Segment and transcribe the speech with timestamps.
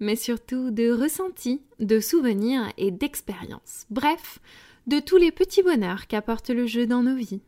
[0.00, 3.86] mais surtout de ressentis, de souvenirs et d'expériences.
[3.90, 4.38] Bref,
[4.86, 7.42] de tous les petits bonheurs qu'apporte le jeu dans nos vies.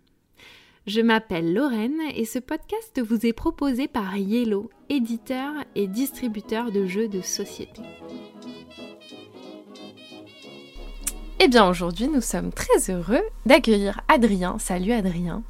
[0.87, 6.87] Je m'appelle Lorraine et ce podcast vous est proposé par Yellow, éditeur et distributeur de
[6.87, 7.83] jeux de société.
[11.39, 14.59] Eh bien aujourd'hui nous sommes très heureux d'accueillir Adrien.
[14.59, 15.43] Salut Adrien.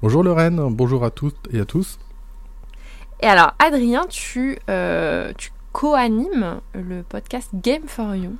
[0.00, 1.98] Bonjour Lorraine, bonjour à toutes et à tous.
[3.20, 8.36] Et alors Adrien, tu, euh, tu co-animes le podcast Game for You.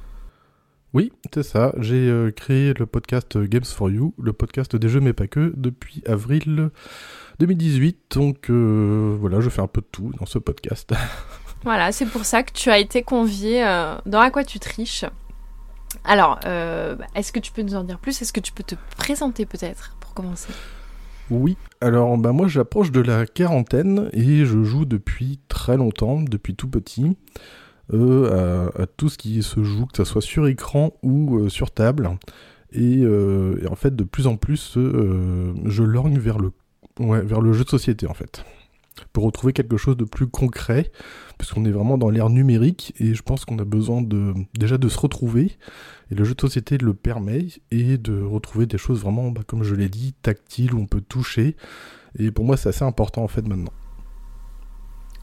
[0.95, 1.73] Oui, c'est ça.
[1.78, 5.52] J'ai euh, créé le podcast Games for You, le podcast des jeux mais pas que,
[5.57, 6.70] depuis avril
[7.38, 7.98] 2018.
[8.10, 10.92] Donc euh, voilà, je fais un peu de tout dans ce podcast.
[11.65, 15.04] Voilà, c'est pour ça que tu as été convié euh, dans À quoi tu triches.
[16.02, 16.40] Alors,
[17.14, 18.20] est-ce que tu peux nous en dire plus?
[18.20, 20.52] Est-ce que tu peux te présenter peut-être pour commencer?
[21.33, 26.55] Oui, alors bah, moi j'approche de la quarantaine et je joue depuis très longtemps, depuis
[26.55, 27.16] tout petit,
[27.95, 31.71] euh, à, tout ce qui se joue, que ce soit sur écran ou euh, sur
[31.71, 32.10] table.
[32.71, 36.53] Et, euh, et en fait, de plus en plus, je lorgne vers le,
[37.01, 38.45] vers le jeu de société en fait.
[39.12, 40.90] Pour retrouver quelque chose de plus concret,
[41.38, 44.88] puisqu'on est vraiment dans l'ère numérique et je pense qu'on a besoin de déjà de
[44.88, 45.57] se retrouver
[46.10, 49.63] et le jeu de société le permet et de retrouver des choses vraiment, bah, comme
[49.63, 51.57] je l'ai dit, tactiles où on peut toucher.
[52.18, 53.73] Et pour moi, c'est assez important en fait maintenant.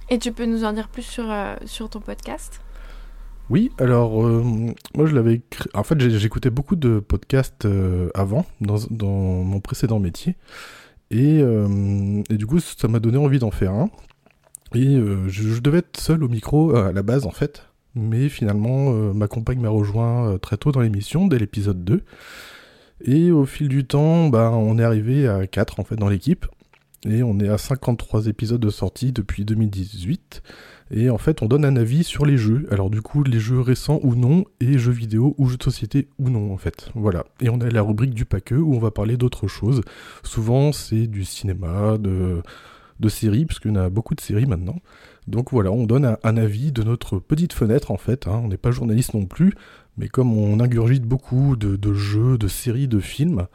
[0.10, 2.62] Et tu peux nous en dire plus sur, euh, sur ton podcast?
[3.50, 4.44] Oui, alors euh,
[4.96, 5.70] moi je l'avais écrit.
[5.74, 10.36] En fait, j'écoutais beaucoup de podcasts euh, avant, dans, dans mon précédent métier.
[11.12, 13.90] Et, euh, et du coup, ça m'a donné envie d'en faire un.
[14.76, 17.66] Et euh, je, devais être seul au micro euh, à la base en fait.
[17.96, 22.04] Mais finalement, ma compagne m'a rejoint très tôt dans l'émission, dès l'épisode 2.
[23.06, 26.46] Et au fil du temps, bah, on est arrivé à 4 en fait dans l'équipe.
[27.08, 30.44] Et on est à 53 épisodes de sortie depuis 2018.
[30.92, 32.68] Et en fait, on donne un avis sur les jeux.
[32.72, 36.08] Alors du coup, les jeux récents ou non, et jeux vidéo ou jeux de société
[36.18, 36.90] ou non, en fait.
[36.96, 37.26] Voilà.
[37.42, 39.82] Et on a la rubrique du paqueux où on va parler d'autres choses.
[40.24, 42.42] Souvent, c'est du cinéma, de,
[43.00, 44.78] de séries, parce en a beaucoup de séries maintenant.
[45.28, 48.28] Donc voilà, on donne un, un avis de notre petite fenêtre, en fait.
[48.28, 48.42] hein.
[48.44, 49.54] On n'est pas journaliste non plus,
[49.98, 53.46] mais comme on ingurgite beaucoup de, de jeux, de séries, de films,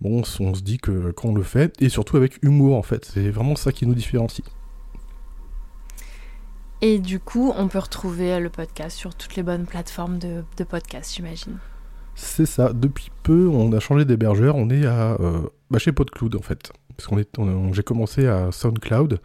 [0.00, 3.04] bon, on se dit que quand on le fait, et surtout avec humour, en fait.
[3.04, 4.44] C'est vraiment ça qui nous différencie.
[6.80, 10.64] Et du coup, on peut retrouver le podcast sur toutes les bonnes plateformes de, de
[10.64, 11.58] podcast, j'imagine.
[12.14, 12.72] C'est ça.
[12.72, 14.56] Depuis peu, on a changé d'hébergeur.
[14.56, 15.40] On est à euh,
[15.70, 16.72] bah, chez PodCloud en fait.
[16.96, 17.28] Parce qu'on est,
[17.72, 19.20] j'ai commencé à SoundCloud.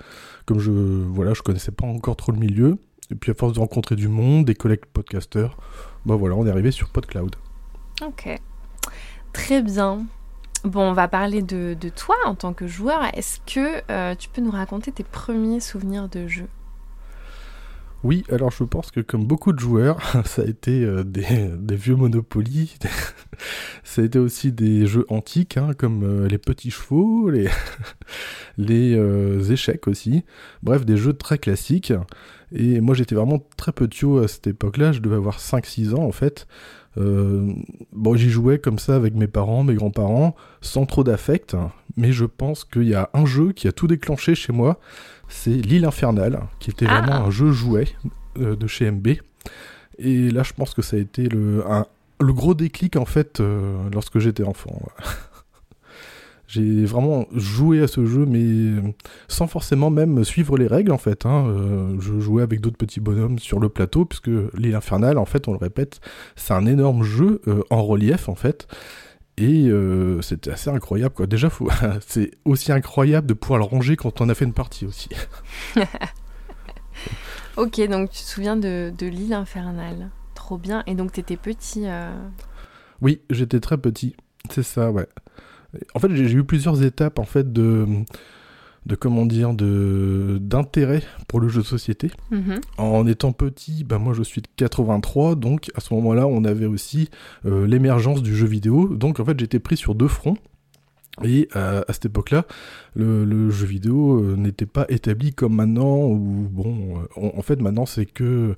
[0.46, 2.78] Comme je, voilà, je connaissais pas encore trop le milieu.
[3.10, 5.58] Et puis à force de rencontrer du monde, des collègues podcasteurs,
[6.06, 7.36] bah voilà, on est arrivé sur PodCloud.
[8.04, 8.40] Ok.
[9.34, 10.06] Très bien.
[10.64, 13.04] Bon, on va parler de, de toi en tant que joueur.
[13.16, 16.48] Est-ce que euh, tu peux nous raconter tes premiers souvenirs de jeu?
[18.04, 21.96] Oui, alors je pense que comme beaucoup de joueurs, ça a été euh, des, vieux
[21.96, 22.76] Monopoly.
[23.84, 27.48] ça a été aussi des jeux antiques, hein, comme euh, les petits chevaux, les,
[28.58, 30.26] les euh, échecs aussi.
[30.64, 31.94] Bref, des jeux très classiques.
[32.52, 34.92] Et moi, j'étais vraiment très petit à cette époque-là.
[34.92, 36.46] Je devais avoir 5-6 ans, en fait.
[36.98, 37.52] Euh,
[37.92, 41.56] bon, j'y jouais comme ça avec mes parents, mes grands-parents, sans trop d'affect.
[41.98, 44.80] Mais je pense qu'il y a un jeu qui a tout déclenché chez moi.
[45.28, 47.02] C'est L'île infernale, qui était Ah.
[47.02, 47.88] vraiment un jeu jouet
[48.40, 49.08] euh, de chez MB.
[50.00, 51.86] Et là, je pense que ça a été le, un-
[52.20, 54.80] le gros déclic, en fait, euh, lorsque j'étais enfant.
[56.54, 58.80] J'ai vraiment joué à ce jeu, mais
[59.28, 61.26] sans forcément même suivre les règles, en fait.
[61.26, 61.48] hein.
[61.48, 65.48] Euh, je jouais avec d'autres petits bonhommes sur le plateau, puisque l'île infernale, en fait,
[65.48, 66.00] on le répète,
[66.36, 68.68] c'est un énorme jeu euh, en relief, en fait.
[69.38, 71.26] Et euh, c'était assez incroyable, quoi.
[71.26, 71.70] Déjà, faut...
[72.08, 75.10] c'est aussi incroyable de pouvoir le ranger quand on a fait une partie aussi.
[77.58, 80.10] Ok, donc tu te souviens de, de l'île infernale.
[80.34, 80.84] Trop bien.
[80.88, 81.86] Et donc t'étais petit.
[83.02, 84.16] Oui, j'étais très petit.
[84.50, 85.08] C'est ça, ouais.
[85.96, 87.86] En fait, j'ai eu plusieurs étapes, en fait, de,
[88.86, 92.12] de comment dire, de d'intérêt pour le jeu de société.
[92.32, 92.60] mhm.
[92.78, 96.66] En étant petit, bah moi je suis de 83, donc à ce moment-là, on avait
[96.66, 97.10] aussi
[97.46, 98.90] euh, l'émergence du jeu vidéo.
[98.96, 100.38] Donc en fait, j'étais pris sur deux fronts.
[101.24, 102.46] Et euh, à cette époque-là,
[102.96, 107.86] le, le jeu vidéo euh, n'était pas établi comme maintenant, où bon, en- fait maintenant
[107.86, 108.56] c'est que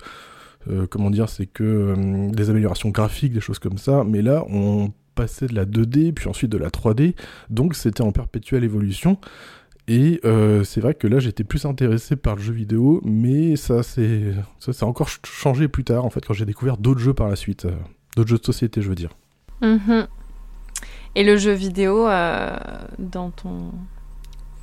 [0.70, 4.04] euh, comment dire, c'est que des améliorations graphiques, des choses comme ça.
[4.04, 7.16] Mais là, on passait de la 2D, puis ensuite de la 3D.
[7.50, 9.18] Donc c'était en perpétuelle évolution.
[9.88, 13.82] Et euh, c'est vrai que là, j'étais plus intéressé par le jeu vidéo, mais ça,
[13.84, 14.34] c'est
[14.82, 17.66] encore ch- changé plus tard, en fait, quand j'ai découvert d'autres jeux par la suite.
[17.66, 17.72] euh,
[18.16, 19.10] d'autres jeux de société, je veux dire.
[19.62, 20.06] Mhm.
[21.14, 22.56] Et le jeu vidéo, euh,
[22.98, 23.70] dans, ton,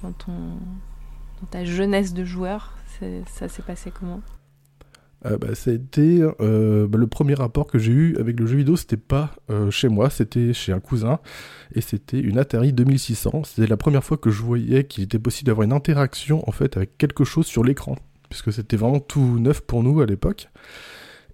[0.02, 0.34] dans, ton,
[1.42, 2.74] dans ta jeunesse de joueur,
[3.28, 4.22] ça s'est passé comment?
[5.26, 8.76] Euh, bah, ça a bah, le premier rapport que j'ai eu avec le jeu vidéo,
[8.76, 11.20] c'était pas euh, chez moi, c'était chez un cousin,
[11.74, 13.44] et c'était une Atari 2600.
[13.46, 16.78] C'était la première fois que je voyais qu'il était possible d'avoir une interaction en fait
[16.78, 17.96] avec quelque chose sur l'écran,
[18.30, 20.50] puisque c'était vraiment tout neuf pour nous à l'époque.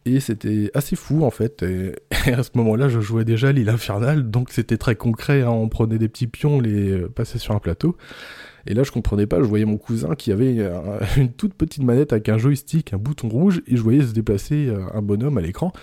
[0.05, 1.63] Et c'était assez fou en fait.
[1.63, 1.95] Et,
[2.31, 5.41] à ce moment-là, je jouais déjà l'île infernale, donc c'était très concret.
[5.41, 5.49] hein.
[5.49, 7.97] On prenait des petits pions, on les euh, passait sur un plateau.
[8.69, 9.39] Et là, je comprenais pas.
[9.39, 12.97] Je voyais mon cousin qui avait euh, une toute petite manette avec un joystick, un
[12.97, 15.73] bouton rouge, et je voyais se déplacer euh, un bonhomme à l'écran.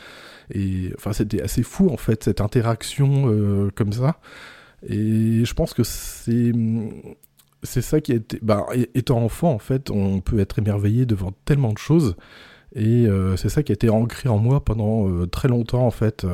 [0.55, 4.21] Et enfin, c'était assez fou en fait cette interaction euh, comme ça.
[4.88, 6.53] Et je pense que c'est
[7.65, 8.38] c'est ça qui a été.
[8.41, 12.15] Bah, étant enfant, en fait, on peut être émerveillé devant tellement de choses.
[12.77, 13.06] Et
[13.37, 16.27] c'est ça qui a été ancré en moi pendant très longtemps, en fait,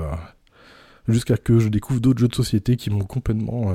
[1.06, 3.72] jusqu'à que je découvre d'autres jeux de société qui m'ont complètement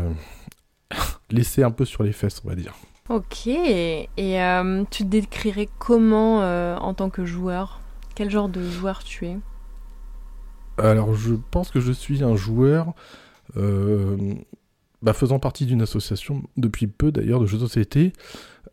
[1.32, 2.74] laissé un peu sur les fesses, on va dire.
[3.10, 7.80] Ok, et euh, tu te décrirais comment euh, en tant que joueur?
[8.16, 9.38] Quel genre de joueur tu es?
[10.78, 12.94] Alors, je pense que je suis un joueur
[13.56, 14.18] euh,
[15.02, 18.14] bah, faisant partie d'une association depuis peu d'ailleurs de jeux de société.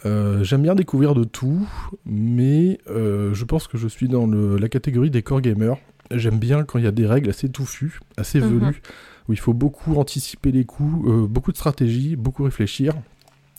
[0.05, 1.67] J'aime bien découvrir de tout,
[2.05, 5.79] mais je pense que je suis dans le- la catégorie des core gamers.
[6.11, 8.49] J'aime bien quand il y a des règles assez touffues, assez Mhm.
[8.59, 8.83] velues,
[9.29, 12.93] où il faut beaucoup anticiper les coups, euh, beaucoup de stratégie, beaucoup réfléchir,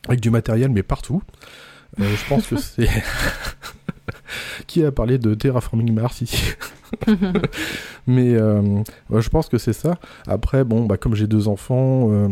[0.08, 1.22] avec du matériel, mais partout.
[2.00, 2.88] Euh, je pense que c'est.
[4.68, 6.54] Qui a parlé de Terraforming Mars ici
[8.08, 8.62] Mais euh,
[9.10, 9.98] ouais, je pense que c'est ça.
[10.28, 12.30] Après, bon, bah, comme j'ai deux enfants,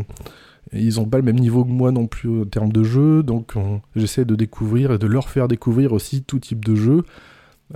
[0.72, 3.54] ils ont pas le même niveau que moi non plus en termes de jeu, donc
[3.56, 7.04] on- j'essaie de découvrir et de leur faire découvrir aussi tout type de jeu.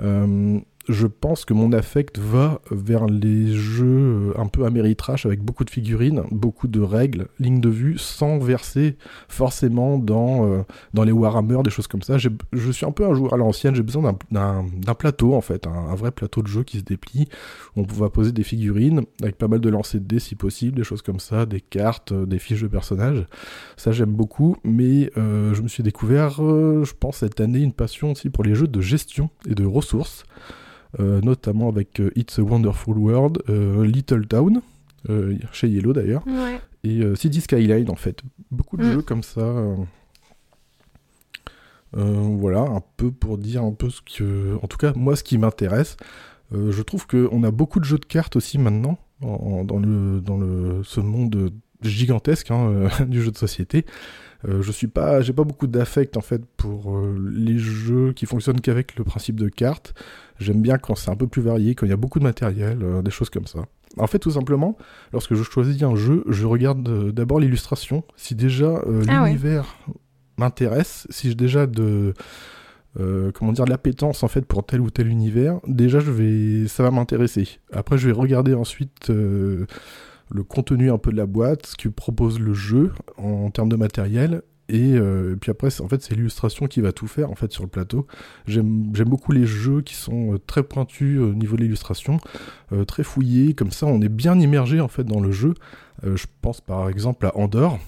[0.01, 5.41] Euh, je pense que mon affect va vers les jeux euh, un peu Ameritrash avec
[5.41, 8.97] beaucoup de figurines, beaucoup de règles, lignes de vue, sans verser
[9.27, 12.17] forcément dans, euh, les Warhammer, des choses comme ça.
[12.17, 14.65] Je suis un peu un joueur à l'ancienne, j'ai besoin d'un-
[14.97, 17.27] plateau en fait, un, vrai plateau de jeu qui se déplie.
[17.75, 20.83] On va poser des figurines avec pas mal de lancers de dés si possible, des
[20.83, 23.25] choses comme ça, des cartes, euh, des fiches de personnages.
[23.75, 28.29] Ça j'aime beaucoup, mais je me suis découvert, je pense cette année, une passion aussi
[28.29, 30.23] pour les jeux de gestion et de ressources,
[30.99, 34.61] notamment avec euh, It's a Wonderful World, euh, Little Town,
[35.09, 36.59] euh, chez Yellow d'ailleurs, Ouais.
[36.83, 38.21] et euh, City Skyline en fait.
[38.51, 38.91] Beaucoup de Mm.
[38.93, 39.41] jeux comme ça.
[39.41, 39.75] euh.
[41.95, 44.57] Euh, voilà, un peu pour dire un peu ce que.
[44.61, 45.95] En tout cas, moi, ce qui m'intéresse.
[46.53, 49.79] Euh, je trouve qu'on a beaucoup de jeux de cartes aussi maintenant, en- en- dans,
[49.79, 51.51] le, dans le, ce monde
[51.81, 53.85] gigantesque hein, euh, du jeu de société.
[54.47, 58.25] Euh, je suis pas, j'ai pas beaucoup d'affect en fait pour euh, les jeux qui
[58.25, 59.93] fonctionnent qu'avec le principe de cartes.
[60.39, 62.79] J'aime bien quand c'est un peu plus varié, quand il y a beaucoup de matériel,
[62.83, 63.59] euh, des choses comme ça.
[63.97, 64.77] En fait, tout simplement,
[65.11, 68.03] lorsque je choisis un jeu, je regarde d'abord l'illustration.
[68.15, 69.29] Si déjà Ah ouais.
[69.29, 69.65] l'univers
[70.37, 72.13] m'intéresse, si j'ai déjà de
[72.99, 76.67] euh, comment dire de l'appétence en fait pour tel ou tel univers, déjà je vais,
[76.67, 77.59] ça va m'intéresser.
[77.71, 79.67] Après, je vais regarder ensuite euh,
[80.31, 83.69] le contenu un peu de la boîte, ce que propose le jeu en, en termes
[83.69, 84.41] de matériel.
[84.69, 87.35] Et, euh, et puis après, c'est- en fait, c'est l'illustration qui va tout faire en
[87.35, 88.05] fait sur le plateau.
[88.47, 92.19] J'aime beaucoup les jeux qui sont euh, très pointus au niveau de l'illustration,
[92.73, 93.53] euh, très fouillés.
[93.53, 95.53] Comme ça, on est bien immergé en fait dans le jeu.
[96.05, 97.79] Euh, je pense par exemple à Andorre.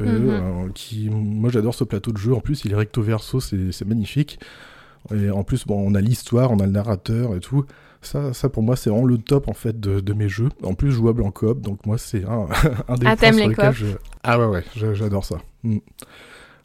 [0.00, 0.28] euh, Mhm.
[0.30, 2.32] euh, qui, moi j'adore ce plateau de jeu.
[2.32, 4.40] En plus, il est recto verso, c'est c'est magnifique.
[5.14, 7.66] Et en plus, bon, on a l'histoire, on a le narrateur et tout.
[8.02, 10.48] Ça, ça pour moi, c'est vraiment le top en fait de, de mes jeux.
[10.64, 12.48] En plus, jouable en coop, donc moi, c'est un,
[12.88, 13.86] un des Ah, points sur les lesquels je...
[14.24, 15.38] Ah ouais, ouais, j'a- j'adore ça.
[15.62, 15.78] Mm.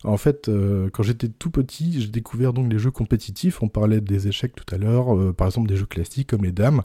[0.03, 3.61] En fait, euh, quand j'étais tout petit, j'ai découvert donc les jeux compétitifs.
[3.63, 6.51] On parlait des échecs tout à l'heure, euh, par exemple des jeux classiques comme les
[6.51, 6.83] dames.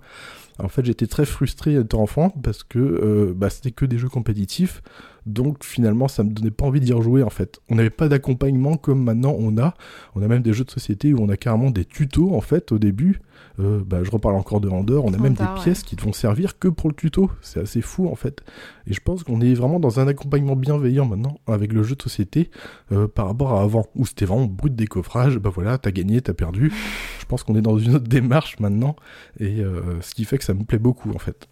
[0.59, 4.09] En fait, j'étais très frustré étant enfant parce que euh, bah, c'était que des jeux
[4.09, 4.83] compétitifs.
[5.27, 7.61] Donc finalement, ça me donnait pas envie d'y rejouer en fait.
[7.69, 9.75] On n'avait pas d'accompagnement comme maintenant on a.
[10.15, 12.73] On a même des jeux de société où on a carrément des tutos en fait
[12.73, 13.21] au début.
[13.61, 15.05] Euh, bah, je reparle encore de Andorre.
[15.05, 15.55] On a même des ouais.
[15.63, 17.31] pièces qui te vont servir que pour le tuto.
[17.41, 18.43] C'est assez fou en fait.
[18.87, 22.03] Et je pense qu'on est vraiment dans un accompagnement bienveillant maintenant avec le jeu de
[22.03, 22.51] société
[22.93, 25.39] euh, par rapport à avant où c'était vraiment brut décoffrage.
[25.39, 26.73] Bah voilà, t'as gagné, t'as perdu.
[27.21, 28.97] Je pense qu'on est dans une autre démarche maintenant
[29.39, 31.49] et euh, ce qui fait que ça me plaît beaucoup en fait.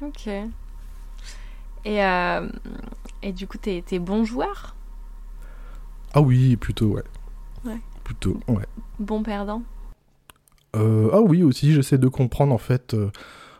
[0.00, 0.28] Ok.
[1.84, 1.98] Et,
[3.22, 4.76] et du coup, t'es t'es bon joueur?
[6.14, 7.04] Ah oui, plutôt ouais.
[7.64, 7.78] Ouais.
[8.04, 8.66] Plutôt ouais.
[8.98, 9.62] Bon perdant?
[10.74, 13.10] Euh, ah oui, aussi, j'essaie de comprendre en fait euh,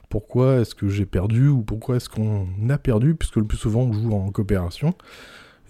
[0.08, 3.80] pourquoi est-ce que j'ai perdu ou pourquoi est-ce qu'on a perdu, puisque le plus souvent
[3.82, 4.94] on joue en coopération.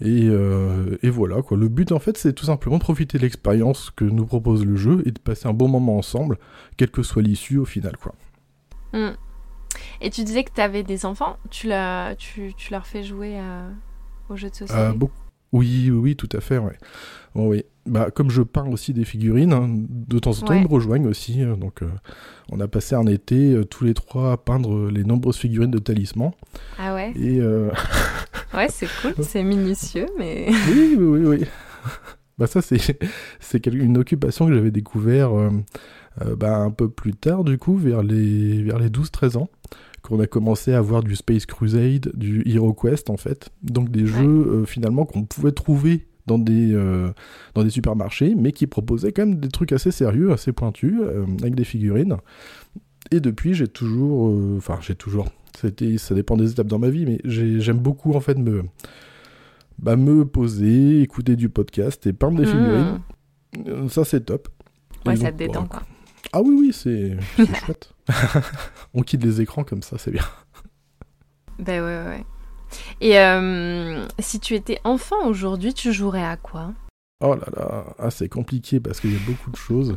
[0.01, 1.55] Et, euh, et voilà, quoi.
[1.57, 4.75] Le but en fait, c'est tout simplement de profiter de l'expérience que nous propose le
[4.75, 6.37] jeu et de passer un bon moment ensemble,
[6.77, 8.13] quelle que soit l'issue au final, quoi.
[8.93, 9.13] Hmm.
[10.01, 13.37] Et tu disais que tu avais des enfants, tu, leur- tu, tu leur fais jouer
[14.29, 14.93] aux jeux de société?
[14.93, 15.13] Beaucoup-
[15.51, 16.77] Oui, oui, oui, tout à fait, ouais.
[17.35, 17.63] Bon, oui.
[17.85, 20.59] Bah, comme je peins aussi des figurines, hein, de temps en temps, Ouais.
[20.59, 21.41] ils me rejoignent aussi.
[21.43, 21.89] euh, donc, euh,
[22.49, 25.79] on a passé un été euh, tous les trois à peindre les nombreuses figurines de
[25.79, 26.31] talisman.
[26.79, 27.69] Ah ouais Et euh,
[28.53, 30.47] Ouais, c'est cool, c'est minutieux, mais...
[30.71, 31.45] oui, oui, oui, oui.
[32.37, 32.97] bah, ça, c'est,
[33.67, 35.31] une occupation que j'avais découvert
[36.37, 39.49] bah, un peu plus tard, du coup, vers les, vers les 12-13 ans.
[40.03, 43.49] Qu'on a commencé à voir du Space Crusade, du Hero Quest, en fait.
[43.61, 47.11] Donc, des jeux, finalement, qu'on pouvait trouver dans des, euh,
[47.53, 51.25] dans des supermarchés, mais qui proposaient quand même des trucs assez sérieux, assez pointus, euh,
[51.41, 52.15] avec des figurines.
[53.11, 54.29] Et depuis, j'ai toujours.
[54.29, 55.27] euh, Enfin, j'ai toujours.
[55.59, 58.63] C'était, ça dépend des étapes dans ma vie, mais j'ai- j'aime beaucoup, en fait, me,
[59.79, 62.47] bah, me poser, écouter du podcast et peindre des Hmm.
[62.47, 63.89] figurines.
[63.89, 64.47] Ça, c'est top.
[65.05, 65.83] Ouais, Et ça donc, te détend, quoi.
[66.31, 67.93] Ah oui, oui, c'est c'est chouette.
[68.93, 70.23] On quitte les écrans comme ça, c'est bien.
[71.59, 72.23] Ben ouais, ouais, ouais.
[73.01, 76.73] Et euh, si tu étais enfant aujourd'hui, tu jouerais à quoi?
[77.21, 79.95] Oh là là, ah, c'est compliqué parce qu'il y a beaucoup de choses.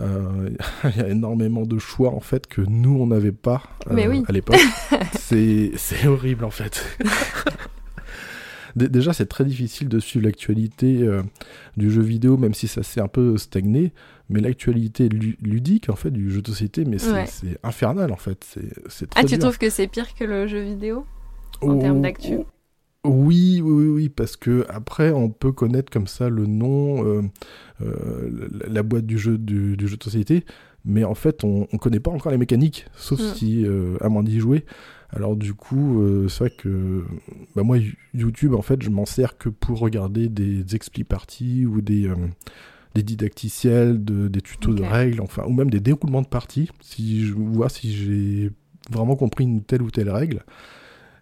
[0.00, 0.50] Euh,
[0.84, 4.06] Il y a énormément de choix en fait que nous on n'avait pas euh, Mais
[4.08, 4.22] oui.
[4.28, 4.60] à l'époque.
[5.14, 5.72] c'est
[6.06, 6.84] horrible en fait.
[8.76, 11.22] Dé- Déjà, c'est très difficile de suivre l'actualité euh,
[11.76, 13.92] du jeu vidéo, même si ça s'est un peu stagné.
[14.28, 17.24] Mais l'actualité lu- ludique, en fait, du jeu de société, mais c'est Ouais.
[17.62, 18.44] infernal, en fait.
[18.88, 19.38] C'est Ah, tu dur.
[19.38, 21.06] trouves que c'est pire que le jeu vidéo?
[21.62, 22.38] En termes d'actu
[23.04, 27.22] Oui, oui, oui, oui, parce que après, on peut connaître comme ça le nom, euh,
[27.82, 30.44] euh, la, boîte du jeu, du, du jeu de société,
[30.84, 33.34] mais en fait, on ne connaît pas encore les mécaniques, sauf Mm.
[33.34, 34.64] si euh, Amanda y jouait.
[35.10, 37.02] Alors du coup, euh, c'est vrai que
[37.56, 37.78] bah, moi,
[38.14, 42.10] YouTube, en fait, je m'en sers que pour regarder des expli parties ou des,
[42.94, 47.24] des didacticiels, de- des tutos de règles, enfin, ou même des déroulements de parties, si
[47.24, 48.50] je vois si j'ai
[48.90, 50.44] vraiment compris une telle ou telle règle.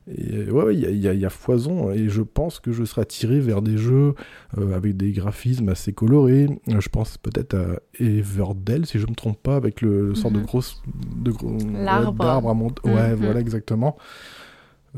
[0.08, 2.84] Et euh, ouais, ouais, il y, a- y y foison, et je pense que je
[2.84, 4.14] serai attiré vers des jeux
[4.56, 6.46] euh, avec des graphismes assez colorés.
[6.68, 10.30] Euh, Je pense peut-être à Everdell, si je me trompe pas, avec le, le sort
[10.30, 10.44] de Mhm.
[10.46, 10.82] grosse
[11.16, 12.24] de gros ouais, L'arbre.
[12.24, 13.96] d'arbre à mont- Ouais, voilà exactement.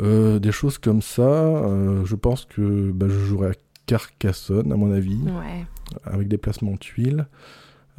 [0.00, 1.23] Euh, des choses comme ça.
[1.23, 3.55] euh, je pense que bah, je jouerai à
[3.87, 5.65] Carcassonne, à mon avis, Ouais.
[6.05, 7.27] avec des placements de tuiles.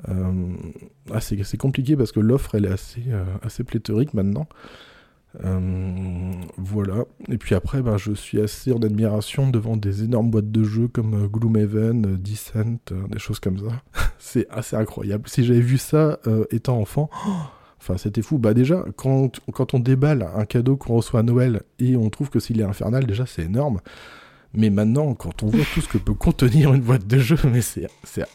[0.07, 3.01] Ah, c'est compliqué parce que l'offre elle est assez,
[3.41, 4.47] assez pléthorique maintenant.
[5.43, 7.05] Euh, voilà.
[7.27, 10.87] Et puis après, ben, je suis assez en admiration devant des énormes boîtes de jeux
[10.87, 13.81] comme euh, Gloomhaven, euh, Descent, des choses comme ça.
[14.17, 15.29] c'est assez incroyable.
[15.29, 16.19] Si j'avais vu ça
[16.51, 17.09] étant enfant,
[17.79, 18.37] enfin c'était fou.
[18.37, 22.29] Bah déjà, quand, quand on déballe un cadeau qu'on reçoit à Noël et on trouve
[22.29, 23.79] que s'il est infernal, déjà c'est énorme.
[24.53, 27.61] Mais maintenant, quand on voit tout ce que peut contenir une boîte de jeux, mais
[27.61, 27.87] c'est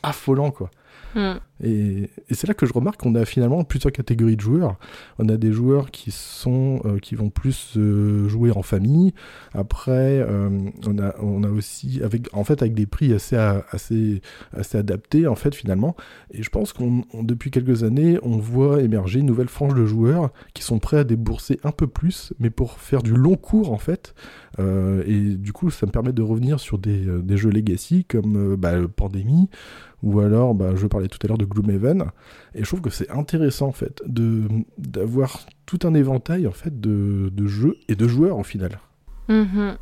[0.03, 0.71] affolant quoi.
[1.15, 1.35] Hmm.
[1.63, 4.77] Et, c'est là que je remarque qu'on a finalement plusieurs catégories de joueurs.
[5.19, 9.15] On a des joueurs qui sont euh, qui vont plus euh, jouer en famille.
[9.55, 10.49] Après, euh,
[10.87, 14.21] on a on a aussi avec en fait avec des prix assez assez
[14.53, 15.95] assez adaptés en fait finalement.
[16.33, 19.87] Et je pense qu'on on- depuis quelques années, on voit émerger une nouvelle frange de
[19.87, 23.73] joueurs qui sont prêts à débourser un peu plus, mais pour faire du long cours
[23.73, 24.15] en fait.
[25.07, 28.75] Et du coup, ça me permet de revenir sur des, des jeux legacy comme bah,
[28.95, 29.49] Pandémie
[30.05, 32.11] ou alors bah, je parlais tout à l'heure de Gloomhaven
[32.55, 34.43] et je trouve que c'est intéressant en fait de
[34.77, 38.79] d'avoir tout un éventail en fait de, de jeux et de joueurs au final.
[39.29, 39.77] Mhm.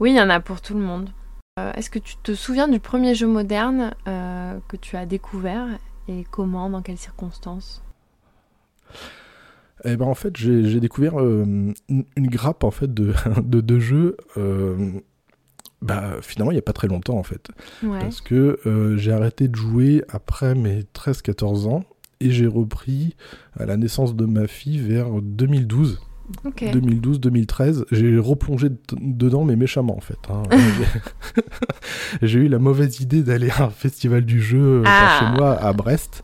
[0.00, 1.10] Oui, il y en a pour tout le monde.
[1.58, 5.66] Euh, Est-ce que tu te souviens du premier jeu moderne euh, que tu as découvert
[6.08, 7.82] et comment, dans quelles circonstances?
[9.84, 11.44] Et ben en fait j'ai j'ai découvert euh,
[11.88, 14.92] une, une grappe en fait de de, de jeux euh,
[15.82, 17.48] bah finalement il y a pas très longtemps en fait
[17.82, 18.00] Ouais.
[18.00, 21.84] parce que euh, j'ai arrêté de jouer après mes 13-14 ans
[22.20, 23.16] et j'ai repris
[23.58, 26.00] à la naissance de ma fille vers 2012.
[26.44, 26.62] Ok.
[26.62, 28.68] 2012-2013, j'ai replongé
[29.00, 30.18] dedans, mais méchamment en fait.
[30.28, 30.42] hein.
[32.22, 35.18] J'ai- eu la mauvaise idée d'aller à un festival du jeu euh, Ah.
[35.18, 36.22] chez moi à Brest.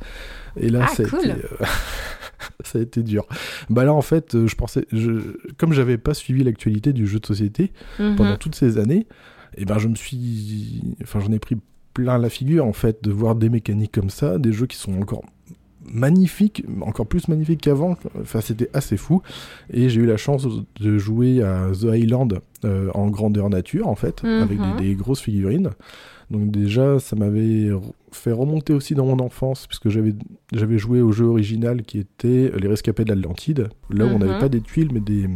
[0.58, 1.20] Et là, Ah, ça, a cool.
[1.20, 1.64] été, euh,
[2.64, 3.26] ça a été dur.
[3.68, 5.36] Bah là, en fait, je pensais, je...
[5.58, 8.16] comme j'avais pas suivi l'actualité du jeu de société Mhm.
[8.16, 9.06] pendant toutes ces années,
[9.56, 11.56] et ben je me suis, enfin, j'en ai pris
[11.94, 14.94] plein la figure en fait de voir des mécaniques comme ça, des jeux qui sont
[15.00, 15.22] encore
[15.88, 17.96] magnifique, encore plus magnifique qu'avant.
[18.20, 19.22] Enfin, c'était assez fou.
[19.72, 20.46] Et j'ai eu la chance
[20.80, 24.76] de jouer à The Island euh, en grandeur nature, en fait, avec Mhm.
[24.78, 25.70] des, des grosses figurines.
[26.30, 27.70] Donc déjà, ça m'avait
[28.10, 30.12] fait remonter aussi dans mon enfance, puisque j'avais
[30.52, 34.38] j'avais joué au jeu original qui était Les Rescapés de l'Atlantide, là où on n'avait
[34.40, 35.28] pas des tuiles, mais des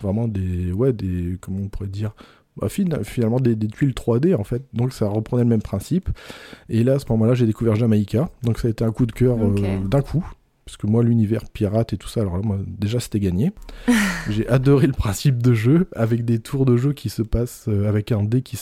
[0.00, 2.14] vraiment des ouais des comment on pourrait dire
[2.60, 4.62] bah, fin- finalement des, des tuiles 3D en fait.
[4.72, 6.08] Donc ça reprenait le même principe.
[6.68, 8.30] Et là, à ce moment-là, j'ai découvert Jamaïca.
[8.42, 10.24] Donc ça a été un coup de cœur euh, d'un coup.
[10.64, 13.52] Parce que moi, l'univers pirate et tout ça, alors là, moi, déjà, c'était gagné.
[14.28, 17.88] j'ai adoré le principe de jeu, avec des tours de jeu qui se passent euh,
[17.88, 18.58] avec un dé qui,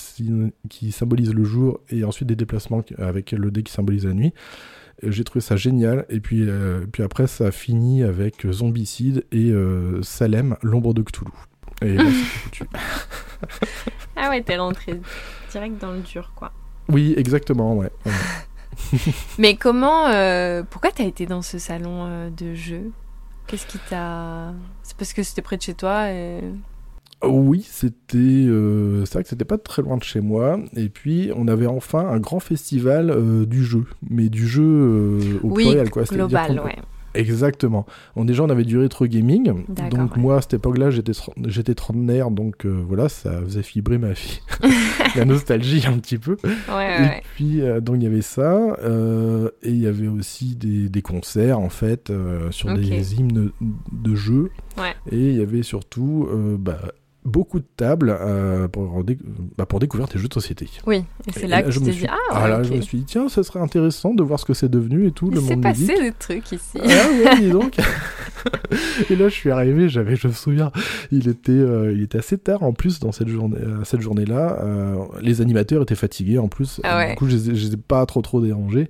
[0.69, 4.33] qui symbolise le jour, et ensuite des déplacements avec le dé qui symbolise la nuit.
[5.03, 6.07] Euh, J'ai trouvé ça génial.
[6.09, 9.53] Et puis, euh, puis après, ça a fini avec Zombicide et
[10.03, 11.33] Salem, l'ombre de Cthulhu.
[11.83, 12.65] Et là, c'était foutu.
[14.16, 14.99] Ah ouais, t'es rentré
[15.50, 16.52] direct dans le dur, quoi.
[16.88, 17.90] Oui, exactement, ouais.
[18.07, 18.12] ouais.
[19.38, 22.93] Mais comment, euh, pourquoi t'as été dans ce salon euh, de jeu?
[23.47, 24.52] Qu'est-ce qui t'a...
[24.83, 26.40] C'est parce que c'était près de chez toi et...
[27.25, 28.19] Oui, c'était.
[28.19, 30.61] euh, c'est vrai que c'était pas très loin de chez moi.
[30.76, 33.87] Et puis, on avait enfin un grand festival euh, du jeu.
[34.11, 36.05] Mais du jeu euh, au Oui, pluriel, quoi.
[36.05, 36.76] Global, ouais.
[37.16, 37.87] Exactement.
[38.14, 39.64] On, déjà, on avait du rétro gaming.
[39.90, 40.23] Donc, ouais.
[40.23, 42.30] moi, à cette époque-là, j'étais tren- j'étais trentenaire.
[42.30, 44.40] Donc, euh, voilà, ça faisait vibrer ma vie.
[45.16, 46.37] La nostalgie, un petit peu.
[46.44, 47.23] Ouais, Et ouais, ouais.
[47.35, 48.52] puis, euh, donc, il y avait ça.
[48.82, 52.12] euh, et il y avait aussi des, des concerts, en fait,
[52.50, 53.50] sur des hymnes
[53.92, 54.50] de jeux.
[54.78, 54.94] Ouais.
[55.11, 56.78] Et il y avait surtout bah,
[57.26, 59.04] beaucoup de tables euh, pour,
[59.59, 60.68] bah, pour découvrir tes jeux de société.
[60.87, 62.64] Oui, et c'est là que je me suis- dit, ah ouais, là, ok.
[62.64, 65.11] je me suis dit, tiens, ça serait intéressant de voir ce que c'est devenu et
[65.12, 66.78] tout, le Il s'est monde passé des trucs ici.
[66.83, 67.76] Ah ouais, dis donc.
[69.11, 70.71] et là, je suis arrivé, j'avais, je me souviens,
[71.11, 74.59] il était, euh, il était assez tard en plus dans cette journée, euh, cette journée-là.
[74.62, 76.81] Euh, les animateurs étaient fatigués en plus.
[76.85, 77.11] Ah ouais.
[77.11, 78.88] Du coup, je les ai- je les ai pas trop trop dérangés.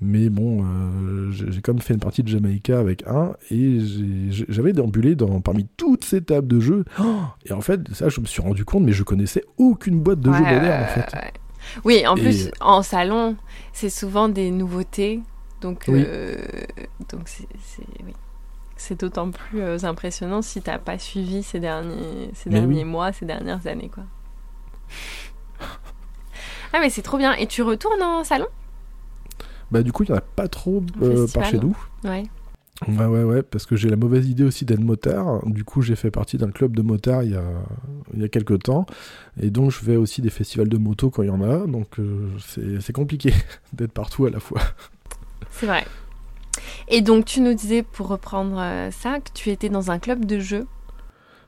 [0.00, 3.78] Mais bon, euh, j'ai quand même fait une partie de Jamaïca avec un et
[4.48, 6.84] j'avais déambulé dans, parmi toutes ces tables de jeux.
[7.00, 7.04] Oh
[7.46, 10.28] et en fait, ça, je me suis rendu compte, mais je connaissais aucune boîte de
[10.30, 11.16] Ouais, jeux moderne en fait.
[11.16, 11.32] ouais.
[11.84, 13.36] Oui, en Et- plus, en salon,
[13.72, 15.20] c'est souvent des nouveautés.
[15.62, 16.04] Donc, Oui.
[17.10, 18.12] donc c'est, c'est- oui.
[18.76, 22.84] C'est d'autant plus euh, impressionnant si t'as pas suivi ces derniers, ces Mais derniers oui.
[22.84, 24.04] mois, ces dernières années, quoi.
[26.76, 27.34] Ah mais c'est trop bien.
[27.34, 28.48] Et tu retournes en salon?
[29.70, 31.76] Bah, du coup, il n'y en a pas trop euh, par chez nous.
[32.02, 32.24] Ouais.
[32.88, 35.46] Ouais, ouais, ouais, parce que j'ai la mauvaise idée aussi d'être motard.
[35.46, 37.44] Du coup, j'ai fait partie d'un club de motards il y a,
[38.12, 38.86] il y a quelques temps.
[39.40, 41.64] Et donc, je vais aussi des festivals de moto quand il y en a.
[41.66, 42.28] Donc, euh,
[42.80, 43.32] c'est compliqué
[43.72, 44.60] d'être partout à la fois.
[45.50, 45.84] C'est vrai.
[46.88, 50.24] Et donc tu nous disais, pour reprendre euh, ça, que tu étais dans un club
[50.24, 50.66] de jeux.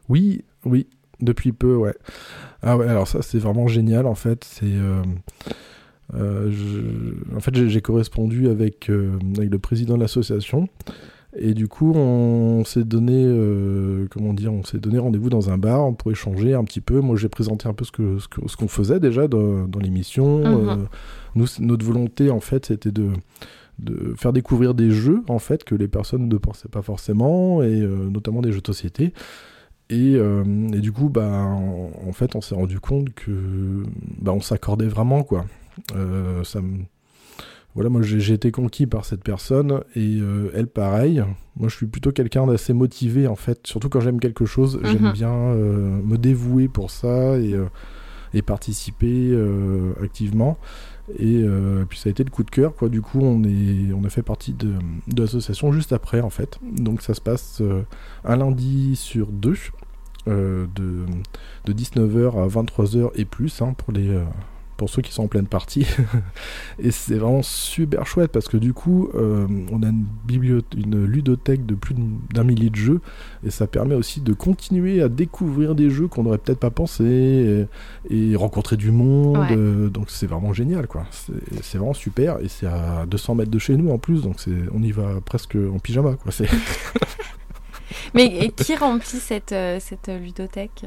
[0.09, 0.87] Oui, oui,
[1.21, 1.95] depuis peu, ouais.
[2.63, 4.45] Ah ouais, alors ça, c'est vraiment génial, en fait.
[4.45, 4.65] C'est...
[4.67, 5.03] euh,
[6.15, 10.69] euh, je- En fait, j'ai- correspondu avec, euh, avec le président de l'association.
[11.39, 15.59] Et du coup, on s'est donné, euh, comment dire, on s'est donné rendez-vous dans un
[15.59, 17.01] bar pour échanger un petit peu.
[17.01, 20.43] Moi, j'ai présenté un peu ce que ce qu'on faisait déjà dans, dans l'émission.
[20.47, 20.77] Euh,
[21.35, 23.09] nous, c- notre volonté, en fait, c'était de
[23.79, 27.81] de faire découvrir des jeux en fait que les personnes ne pensaient pas forcément et
[27.83, 29.13] euh, notamment des jeux de société.
[29.91, 33.83] Et, euh, et du coup bah en, en fait on s'est rendu compte que
[34.21, 35.45] bah, on s'accordait vraiment quoi.
[35.95, 36.85] Euh, ça me-
[37.75, 40.19] voilà moi j'ai été conquis par cette personne et
[40.55, 41.23] elle pareil.
[41.57, 43.67] Moi je suis plutôt quelqu'un d'assez motivé en fait.
[43.67, 44.87] Surtout quand j'aime quelque chose Mhm.
[44.91, 47.55] j'aime bien me dévouer pour ça et,
[48.33, 49.39] et participer
[50.03, 50.57] activement
[51.15, 52.89] et euh, puis ça a été le coup de cœur quoi.
[52.89, 54.75] Du coup on est on a fait partie de,
[55.17, 56.59] l'association juste après en fait.
[56.63, 57.83] Donc ça se passe euh,
[58.25, 59.57] un lundi sur deux
[60.29, 61.05] euh, de,
[61.65, 64.19] de 19h à 23h et plus hein, pour les
[64.77, 65.87] pour ceux qui sont en pleine partie.
[66.79, 70.05] Et c'est vraiment super chouette parce que du coup euh, on a une
[70.77, 71.95] une ludothèque de plus
[72.33, 73.01] d'un millier de jeux
[73.45, 77.67] et ça permet aussi de continuer à découvrir des jeux qu'on n'aurait peut-être pas pensé
[78.11, 79.39] et, et rencontrer du monde.
[79.39, 79.57] Ouais.
[79.57, 81.07] euh, donc c'est vraiment génial quoi.
[81.63, 84.37] C'est vraiment super et c'est à 200 mètres de chez nous en plus donc
[84.75, 86.33] on y va presque en pyjama quoi.
[88.15, 90.87] Mais qui remplit cette, euh, cette ludothèque?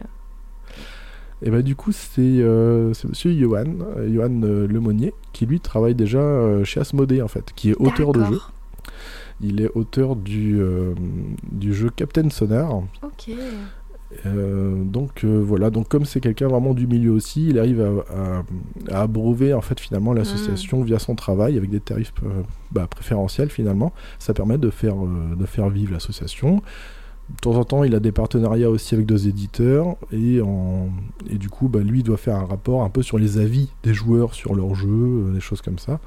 [1.41, 3.63] Et bah du coup c'est euh, Monsieur Johan,
[3.97, 7.75] euh, Johan euh, Lemonnier, qui lui travaille déjà euh, chez Asmodée en fait, qui est
[7.75, 8.39] auteur de jeu.
[9.41, 10.59] Il est auteur du,
[11.49, 12.81] du jeu Captain Sonar.
[13.03, 13.29] Ok.
[14.25, 18.41] Donc voilà, donc comme c'est quelqu'un vraiment du milieu aussi, il arrive à,
[18.91, 22.13] à- à abreuver en fait finalement l'association via son travail avec des tarifs
[22.71, 23.93] bah, préférentiels finalement.
[24.17, 26.61] Ça permet de faire, de faire vivre l'association.
[27.29, 30.89] De temps en temps, il a des partenariats aussi avec d'autres éditeurs et, en...
[31.29, 33.69] et du coup, bah, lui il doit faire un rapport un peu sur les avis
[33.83, 35.99] des joueurs sur leur jeu, euh, des choses comme ça.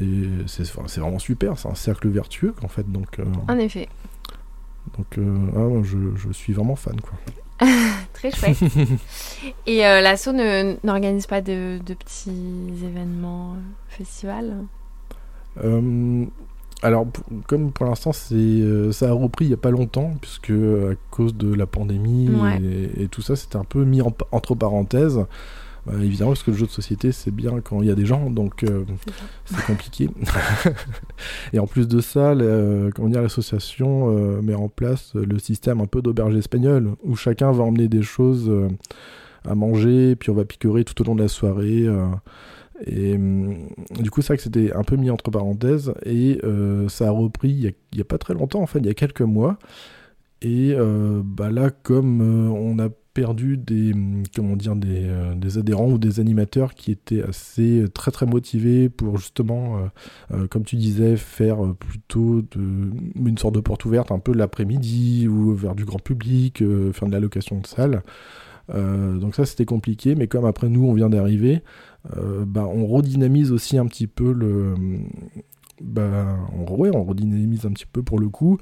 [0.00, 2.90] Et c'est enfin, vraiment super, c'est un cercle vertueux en fait.
[2.90, 3.88] Donc, euh, En effet.
[4.96, 7.12] donc euh, ah, je, je suis vraiment fan quoi.
[8.14, 8.56] Très chouette.
[9.66, 13.56] Et l'asso ne- n'organise pas de, de petits événements,
[13.88, 14.56] festivals?
[16.82, 17.06] Alors,
[17.46, 20.94] comme pour l'instant, c'est euh, ça a repris il y a pas longtemps, puisque à
[21.10, 22.60] cause de la pandémie Ouais.
[22.62, 25.24] et, et tout ça, c'était un peu mis en- entre parenthèses.
[25.88, 28.06] Euh, évidemment, parce que le jeu de société, c'est bien quand il y a des
[28.06, 28.84] gens, donc euh,
[29.46, 30.08] C'est compliqué.
[31.52, 35.38] et en plus de ça, le- euh, comment dire, l'association euh, met en place le
[35.40, 38.68] système un peu d'auberge espagnole, où chacun va emmener des choses euh,
[39.48, 41.88] à manger, puis on va picorer tout au long de la soirée.
[42.86, 43.68] Et hum,
[44.00, 47.10] du coup, c'est vrai que c'était un peu mis entre parenthèses, et euh, ça a
[47.10, 49.58] repris il y a, a pas très longtemps, en fait, il y a quelques mois.
[50.42, 55.06] Et euh, bah là, comme euh, on a perdu des, hum, comment dire, des,
[55.36, 59.90] des adhérents ou des animateurs qui étaient assez très très motivés pour justement,
[60.50, 65.74] comme tu disais, faire plutôt une sorte de porte ouverte un peu l'après-midi ou vers
[65.74, 68.02] du grand public, faire de la location de salle.
[68.70, 71.62] Euh, donc ça c'était compliqué, mais comme après nous on vient d'arriver,
[72.46, 74.74] bah, on redynamise aussi un petit peu le.
[75.80, 78.58] Bah, on, ouais, on redynamise un petit peu pour le coup.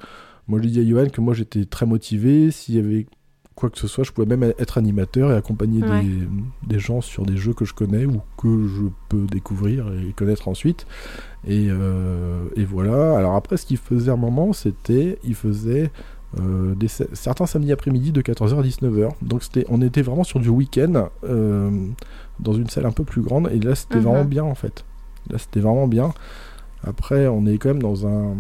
[0.48, 2.50] Moi je dis à Johan que moi j'étais très motivé.
[2.50, 3.07] S'il y avait
[3.55, 6.03] quoi que ce soit, je pouvais même être animateur et accompagner Ouais.
[6.03, 6.29] des,
[6.66, 10.48] des gens sur des jeux que je connais ou que je peux découvrir et connaître
[10.48, 10.87] ensuite.
[11.46, 13.16] Et, euh, et voilà.
[13.18, 15.18] Alors après, ce qu'il faisait à un moment, c'était.
[15.24, 15.90] Il faisait.
[16.38, 19.11] Euh, des, certains samedis après-midi de 14h à 19h.
[19.23, 21.71] Donc c'était, on était vraiment sur du week-end euh,
[22.38, 24.03] dans une salle un peu plus grande et là c'était Mhm.
[24.05, 24.85] vraiment bien en fait.
[25.29, 26.12] Là c'était vraiment bien.
[26.85, 28.35] Après on est quand même dans un,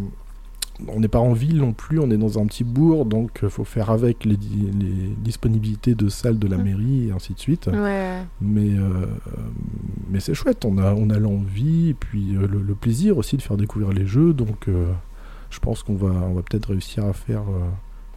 [0.88, 3.50] on n'est pas en ville non plus, on est dans un petit bourg donc il
[3.50, 6.64] faut faire avec les, di- les disponibilités de salles de la Mhm.
[6.64, 7.66] mairie et ainsi de suite.
[7.66, 8.18] Ouais.
[8.40, 9.06] Mais, euh,
[10.10, 13.36] mais c'est chouette, on a, on a l'envie et puis euh, le, le plaisir aussi
[13.36, 14.32] de faire découvrir les jeux.
[14.32, 14.86] Donc euh,
[15.50, 17.68] je pense qu'on va, on va peut-être réussir à faire euh,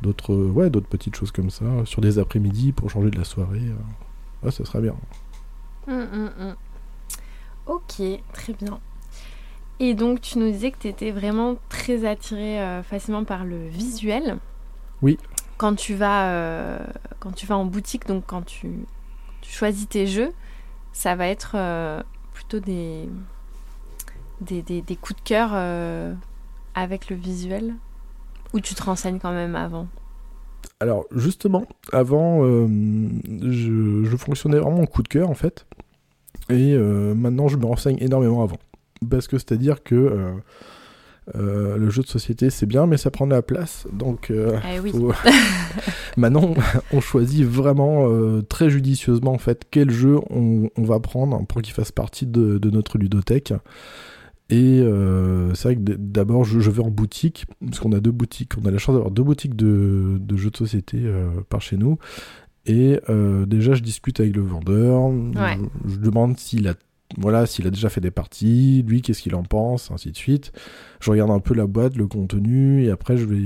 [0.02, 3.60] d'autres ouais, d'autres petites choses comme ça sur des après-midi pour changer de la soirée.
[3.62, 4.46] euh.
[4.46, 4.96] Ouais, ça serait bien.
[5.88, 6.56] Hum, hum, hum.
[7.66, 8.02] Ok,
[8.34, 8.80] très bien.
[9.80, 13.68] Et donc, tu nous disais que tu étais vraiment très attiré euh, facilement par le
[13.68, 14.38] visuel.
[15.02, 15.18] Oui.
[15.58, 16.80] Quand tu vas, euh,
[17.20, 18.70] quand tu vas en boutique, donc quand tu,
[19.42, 20.32] tu choisis tes jeux,
[20.92, 22.02] ça va être euh,
[22.34, 23.10] plutôt des,
[24.42, 26.14] des, des- des coups de cœur euh,
[26.76, 27.76] avec le visuel
[28.54, 29.88] Ou tu te renseignes quand même avant?
[30.80, 32.68] Alors justement, avant, euh,
[33.42, 35.66] je, je fonctionnais vraiment en coup de cœur en fait.
[36.50, 38.58] Et euh, maintenant, je me renseigne énormément avant.
[39.10, 39.96] Parce que c'est-à-dire que
[41.36, 43.88] euh, le jeu de société, c'est bien, mais ça prend de la place.
[43.94, 44.92] Donc Eh oui.
[44.92, 45.14] faut-
[46.18, 46.54] maintenant,
[46.92, 48.10] on choisit vraiment
[48.50, 52.58] très judicieusement en fait quel jeu on, on va prendre pour qu'il fasse partie de,
[52.58, 53.54] de notre ludothèque.
[54.50, 58.12] Et euh, c'est vrai que d'abord, je, je vais en boutique, parce qu'on a deux
[58.12, 61.62] boutiques, on a la chance d'avoir deux boutiques de, de jeux de société euh, par
[61.62, 61.98] chez nous.
[62.66, 65.58] Et euh, déjà, je discute avec le vendeur, Ouais.
[65.86, 66.76] je, je demande s'il a,
[67.18, 70.52] voilà, s'il a déjà fait des parties, lui, qu'est-ce qu'il en pense, ainsi de suite.
[71.00, 73.42] Je regarde un peu la boîte, le contenu, et après, je vais,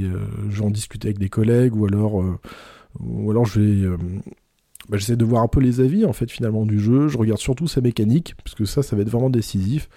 [0.50, 2.24] je vais en discuter avec des collègues, ou alors,
[3.00, 3.98] ou alors je vais.
[4.89, 7.08] Bah, J'essaie de voir un peu les avis en fait finalement du jeu.
[7.08, 9.89] Je regarde surtout sa mécanique parce que ça, ça va être vraiment décisif.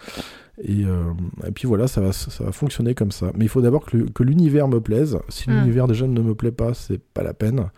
[0.62, 1.04] Et, euh,
[1.46, 3.30] et puis voilà, ça va, ça va fonctionner comme ça.
[3.34, 5.18] Mais il faut d'abord que l'univers me plaise.
[5.28, 5.52] Si Mm.
[5.54, 7.70] l'univers déjà ne me plaît pas, c'est pas la peine.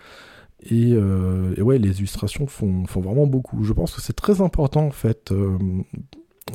[0.64, 3.64] Et, euh, et ouais, les illustrations font, font vraiment beaucoup.
[3.64, 5.30] Je pense que c'est très important en fait.
[5.32, 5.58] euh,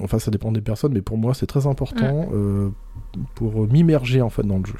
[0.01, 2.69] enfin, ça dépend des personnes, mais pour moi, c'est très important euh,
[3.35, 4.77] pour m'immerger en fait dans le jeu.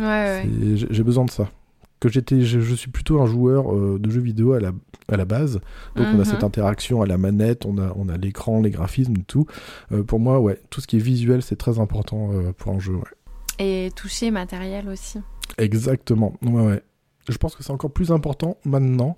[0.00, 0.48] Ouais,
[0.90, 1.48] j'ai besoin de ça.
[2.04, 4.72] Que j'étais, je, je suis plutôt un joueur euh, de jeux vidéo à la,
[5.08, 5.54] à la base.
[5.96, 6.20] Donc on Mhm.
[6.20, 9.46] a cette interaction à la manette, on a, on a l'écran, les graphismes, tout.
[9.90, 12.78] Euh, pour moi, ouais, tout ce qui est visuel, c'est très important euh, pour un
[12.78, 12.92] jeu.
[12.94, 13.02] ouais.
[13.58, 15.18] Et toucher matériel aussi.
[15.56, 16.34] Exactement.
[16.42, 16.82] Ouais, ouais.
[17.28, 19.16] Je pense que c'est encore plus important maintenant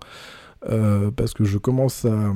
[1.16, 2.32] parce que je commence à,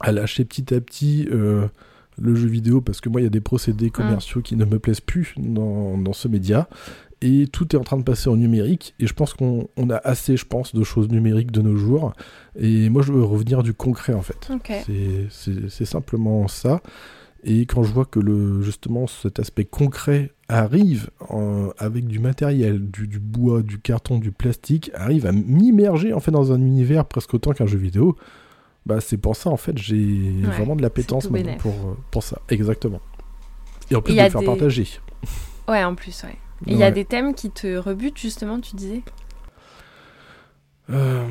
[0.00, 3.40] à lâcher petit à petit le jeu vidéo parce que moi, il y a des
[3.40, 6.68] procédés commerciaux qui ne me plaisent plus dans, dans ce média.
[7.26, 8.94] Et tout est en train de passer en numérique.
[9.00, 12.12] Et je pense qu'on on a assez, je pense, de choses numériques de nos jours.
[12.58, 14.50] Et moi, je veux revenir du concret, en fait.
[14.52, 14.70] Ok.
[15.30, 16.82] C'est- simplement ça.
[17.46, 22.90] Et quand je vois que le, justement cet aspect concret arrive en- avec du matériel,
[22.90, 27.04] du, du bois, du carton, du plastique, arrive à m'immerger en fait dans un univers
[27.04, 28.16] presque autant qu'un jeu vidéo,
[28.86, 29.94] bah c'est pour ça en fait j'ai
[30.42, 31.26] Ouais, vraiment de l'appétence
[31.58, 32.40] pour, euh, pour ça.
[32.48, 33.00] Exactement.
[33.90, 34.88] Et en plus de le faire des- partager.
[35.68, 36.36] Ouais, en plus, ouais.
[36.66, 39.02] Il y a des thèmes qui te rebutent, justement, tu disais?
[40.90, 41.24] Euh,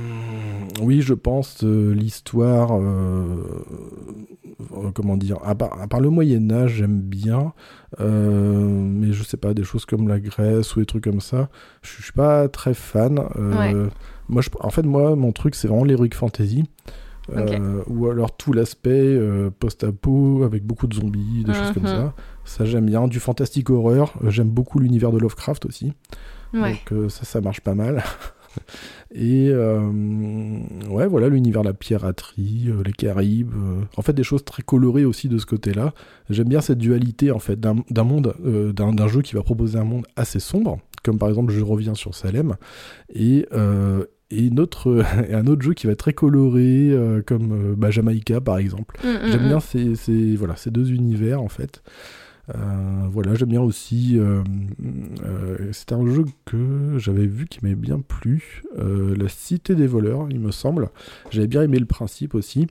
[0.81, 2.71] oui, je pense euh, l'histoire.
[2.73, 3.63] euh,
[4.75, 7.53] euh, comment dire à part, à part le Moyen Âge, j'aime bien,
[7.99, 11.49] mais je sais pas des choses comme la Grèce ou des trucs comme ça.
[11.83, 13.19] Je suis pas très fan.
[14.29, 16.63] Moi, je, en fait, moi, mon truc, c'est vraiment l'heroic fantasy.
[17.87, 19.17] ou alors tout l'aspect
[19.59, 21.89] post-apo avec beaucoup de zombies, des choses comme Mhm.
[21.89, 22.13] ça.
[22.45, 23.07] Ça, j'aime bien.
[23.07, 24.13] Du fantastique horreur.
[24.23, 25.93] Euh, J'aime beaucoup l'univers de Lovecraft aussi.
[26.53, 26.71] Ouais.
[26.71, 28.03] Donc euh, ça, ça marche pas mal.
[29.15, 29.79] Et euh,
[30.89, 34.61] ouais, voilà, l'univers de la piraterie, euh, les Caraïbes, euh, en fait des choses très
[34.63, 35.93] colorées aussi de ce côté-là.
[36.29, 40.05] J'aime bien cette dualité en fait d'un monde, d'un jeu qui va proposer un monde
[40.15, 42.55] assez sombre, comme par exemple je reviens sur Salem,
[43.13, 46.91] et, euh, et, une autre- et un autre jeu qui va être très coloré,
[47.25, 48.97] comme bah, Jamaïca par exemple.
[49.03, 49.47] Mm, mm, J'aime mm.
[49.47, 51.81] bien ces, ces- voilà, ces deux univers en fait.
[52.49, 54.17] Euh, voilà, j'aime bien aussi.
[54.19, 54.43] euh,
[55.25, 58.63] euh, C'était un jeu que j'avais vu qui m'avait bien plu.
[58.77, 60.89] La Cité des voleurs, il me semble.
[61.31, 62.67] J'avais bien aimé le principe aussi.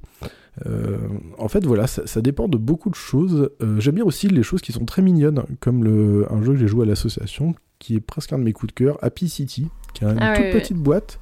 [1.38, 3.50] En fait, voilà, ça, ça dépend de beaucoup de choses.
[3.78, 6.68] J'aime bien aussi les choses qui sont très mignonnes, comme le, un jeu que j'ai
[6.68, 10.04] joué à l'association, qui est presque un de mes coups de cœur, Happy City, qui
[10.04, 10.61] a une Ah toute oui, oui.
[10.61, 11.18] petite boîte.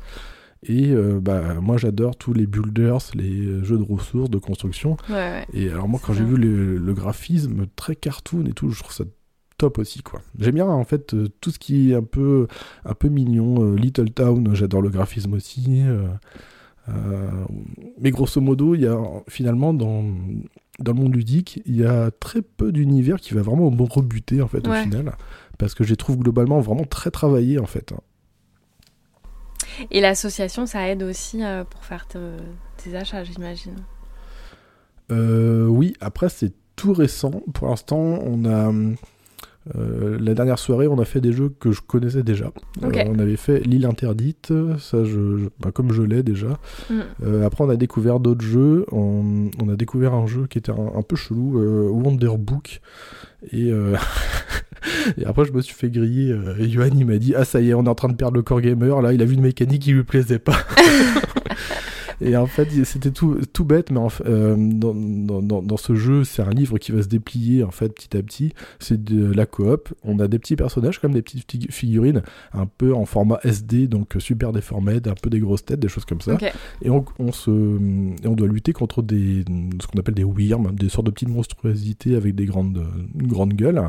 [0.63, 4.97] Et euh, bah, moi, j'adore tous les builders, les euh, jeux de ressources, de construction.
[5.09, 5.47] Ouais, ouais.
[5.55, 8.93] Et alors moi quand j'ai vu le, le graphisme très cartoon et tout, je trouve
[8.93, 9.05] ça
[9.57, 10.21] top aussi quoi.
[10.39, 12.47] J'aime bien en fait euh, tout ce qui est un peu
[12.85, 15.83] un peu mignon, Little Town, j'adore le graphisme aussi.
[16.89, 17.31] euh,
[18.01, 20.05] mais grosso modo, il y a finalement dans
[20.79, 24.41] dans le monde ludique, il y a très peu d'univers qui va vraiment me rebuter
[24.41, 24.81] en fait Ouais.
[24.81, 25.13] au final,
[25.59, 27.93] parce que je les trouve globalement vraiment très travaillés en fait.
[29.91, 32.19] Et l'association, ça aide aussi euh, pour faire te-
[32.83, 33.77] tes achats, j'imagine.
[35.11, 37.43] Euh, oui, après c'est tout récent.
[37.53, 38.73] Pour l'instant, on a
[39.77, 42.51] euh, la dernière soirée, on a fait des jeux que je connaissais déjà.
[42.83, 46.59] Euh, on avait fait l'île interdite, ça, je, je- bah, comme je l'ai déjà.
[46.89, 47.01] Mm.
[47.25, 48.87] Euh, après, on a découvert d'autres jeux.
[48.93, 51.59] On, on a découvert un jeu qui était un, un peu chelou,
[52.03, 52.81] Wonderbook.
[53.53, 53.71] Et,
[55.19, 56.33] et après, je me suis fait griller.
[56.33, 58.17] Euh, et Johan, il m'a dit Ah, ça y est, on est en train de
[58.17, 59.01] perdre le core gamer.
[59.03, 60.57] Là, il a vu une mécanique qui lui plaisait pas.
[62.21, 65.95] Et en fait, c'était tout, tout bête, mais en euh, dans, dans, dans, dans ce
[65.95, 68.53] jeu, c'est un livre qui va se déplier en fait petit à petit.
[68.79, 69.93] C'est de la coop.
[70.05, 73.87] On a des petits personnages, comme des petites fig- figurines, un peu en format SD,
[73.87, 76.33] donc super déformés, un peu des grosses têtes, des choses comme ça.
[76.83, 79.45] Et on, on se, et on doit lutter contre des,
[79.81, 82.85] ce qu'on appelle des wyrms, des sortes de petites monstruosités avec des grandes,
[83.19, 83.83] une grande gueule.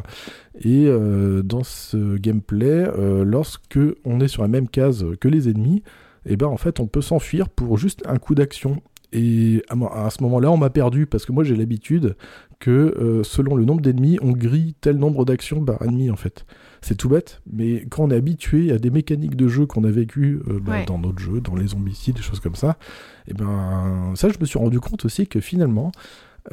[0.63, 5.49] Et euh, dans ce gameplay, euh, lorsque on est sur la même case que les
[5.49, 5.83] ennemis,
[6.25, 8.81] et ben en fait on peut s'enfuir pour juste un coup d'action.
[9.13, 12.15] Et à, ce moment-là, on m'a perdu parce que moi j'ai l'habitude
[12.59, 16.45] que euh, selon le nombre d'ennemis, on grille tel nombre d'actions par ennemi en fait.
[16.81, 19.91] C'est tout bête, mais quand on est habitué à des mécaniques de jeu qu'on a
[19.91, 20.85] vécues euh, bah, Ouais.
[20.85, 22.77] dans d'autres jeux, dans les zombicides, des choses comme ça,
[23.27, 25.91] et ben ça je me suis rendu compte aussi que finalement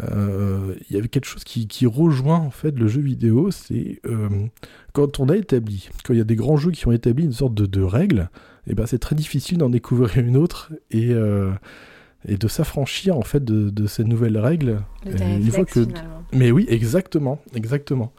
[0.01, 4.01] euh, il y avait quelque chose qui, qui rejoint en fait le jeu vidéo, c'est
[4.07, 4.29] euh,
[4.93, 7.33] quand on a établi, quand il y a des grands jeux qui ont établi une
[7.33, 8.31] sorte de, de règle,
[8.69, 11.51] et ben c'est très difficile d'en découvrir une autre et euh,
[12.29, 14.83] et de s'affranchir en fait de, de ces nouvelles règles.
[15.07, 16.23] Une fois que- finalement.
[16.33, 18.13] Mais oui, exactement, exactement.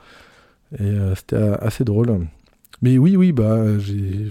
[0.77, 2.27] Et euh, c'était assez drôle.
[2.81, 4.29] Mais oui, oui, bah, j'ai,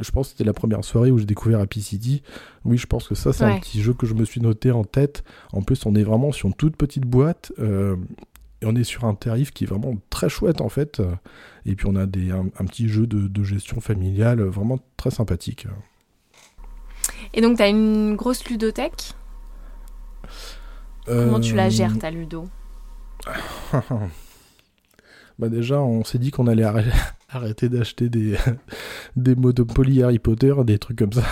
[0.00, 2.22] je pense que c'était la première soirée où j'ai découvert Happy City.
[2.64, 4.84] Oui, je pense que ça, c'est un petit jeu que je me suis noté en
[4.84, 5.22] tête.
[5.52, 7.52] En plus, on est vraiment sur une toute petite boîte.
[7.58, 7.96] euh,
[8.62, 11.00] et on est sur un tarif qui est vraiment très chouette, en fait.
[11.66, 15.10] Et puis, on a des, un, un petit jeu de, de gestion familiale vraiment très
[15.10, 15.66] sympathique.
[17.34, 19.12] Et donc, tu as une grosse ludothèque?
[21.06, 22.48] Comment tu la Euh, gères, ta ludo?
[25.38, 26.64] Bah déjà, on s'est dit qu'on allait
[27.28, 28.36] arrêter, d'acheter des,
[29.16, 31.22] des Monopoly Harry Potter, des trucs comme ça.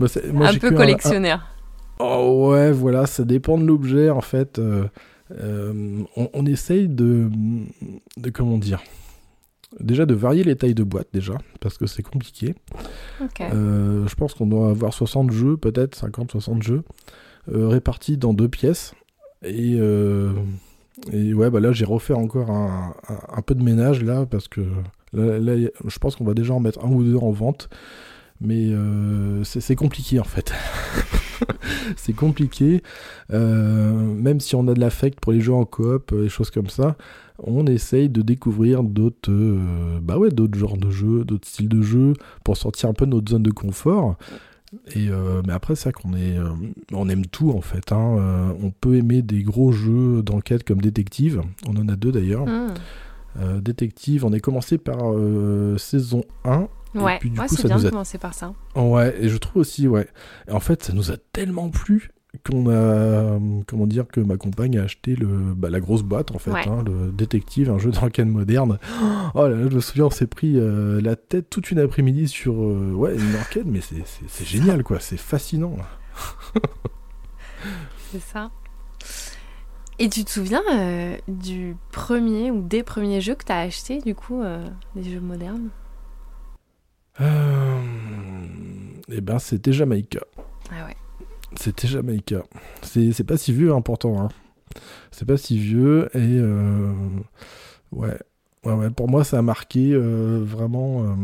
[0.00, 1.46] Bah, moi, Un peu collectionneur.
[2.04, 4.58] Oh ouais, voilà, ça dépend de l'objet en fait.
[4.58, 4.84] Euh,
[5.40, 7.28] euh, on, on essaye de,
[8.16, 8.82] de comment dire,
[9.80, 12.54] déjà de varier les tailles de boîte déjà parce que c'est compliqué.
[13.52, 16.82] Euh, je pense qu'on doit avoir 60 jeux, peut-être 50-60 jeux,
[17.46, 18.94] répartis dans deux pièces.
[19.44, 19.78] Et,
[21.12, 24.48] et ouais, bah là j'ai refait encore un, un- un peu de ménage là, parce
[24.48, 24.60] que
[25.12, 27.68] là, je pense qu'on va déjà en mettre un ou deux en vente.
[28.44, 30.52] Mais euh, c'est compliqué en fait.
[31.96, 32.82] c'est compliqué.
[33.32, 36.50] Euh, même si on a de l'affect pour les jeux en coop, euh, les choses
[36.50, 36.96] comme ça,
[37.38, 41.82] on essaye de découvrir d'autres euh, bah ouais, d'autres genres de jeux, d'autres styles de
[41.82, 44.16] jeux, pour sortir un peu de notre zone de confort.
[44.94, 46.36] Et euh, mais après, c'est vrai qu'on est,
[46.92, 47.92] on aime tout en fait.
[47.92, 48.54] hein.
[48.62, 51.42] On peut aimer des gros jeux d'enquête comme Détective.
[51.68, 52.46] On en a deux d'ailleurs.
[53.38, 54.98] Euh, Détective, on est commencé par
[55.76, 58.18] saison 1 Ouais, et puis du ouais, coup, c'est ça bien nous de a commencer
[58.18, 58.52] par ça.
[58.76, 60.08] Ouais, et je trouve aussi, ouais.
[60.48, 62.10] Et en fait, ça nous a tellement plu
[62.46, 66.38] qu'on a, comment dire, que ma compagne a acheté le, bah, la grosse boîte, en
[66.38, 66.66] fait, Ouais.
[66.66, 68.78] hein, le détective, un jeu d'enquête moderne.
[69.34, 72.28] Oh là là, je me souviens, on s'est pris euh, la tête toute une après-midi
[72.28, 75.76] sur, euh, ouais, une enquête, mais c'est- génial, quoi, c'est fascinant.
[78.10, 78.50] C'est ça.
[79.98, 84.00] Et tu te souviens euh, du premier ou des premiers jeux que tu as acheté,
[84.00, 84.42] du coup,
[84.96, 85.68] des jeux modernes?
[89.08, 90.20] Eh ben, c'était Jamaïca.
[90.70, 90.96] Ah ouais.
[91.56, 92.42] C'était Jamaïca.
[92.82, 94.20] C'est pas si vieux, hein, pourtant.
[94.20, 94.28] Hein.
[95.10, 96.92] C'est pas si vieux, et euh,
[97.92, 98.16] ouais.
[98.64, 101.14] Ouais, ouais, pour moi, ça a marqué euh, vraiment, euh,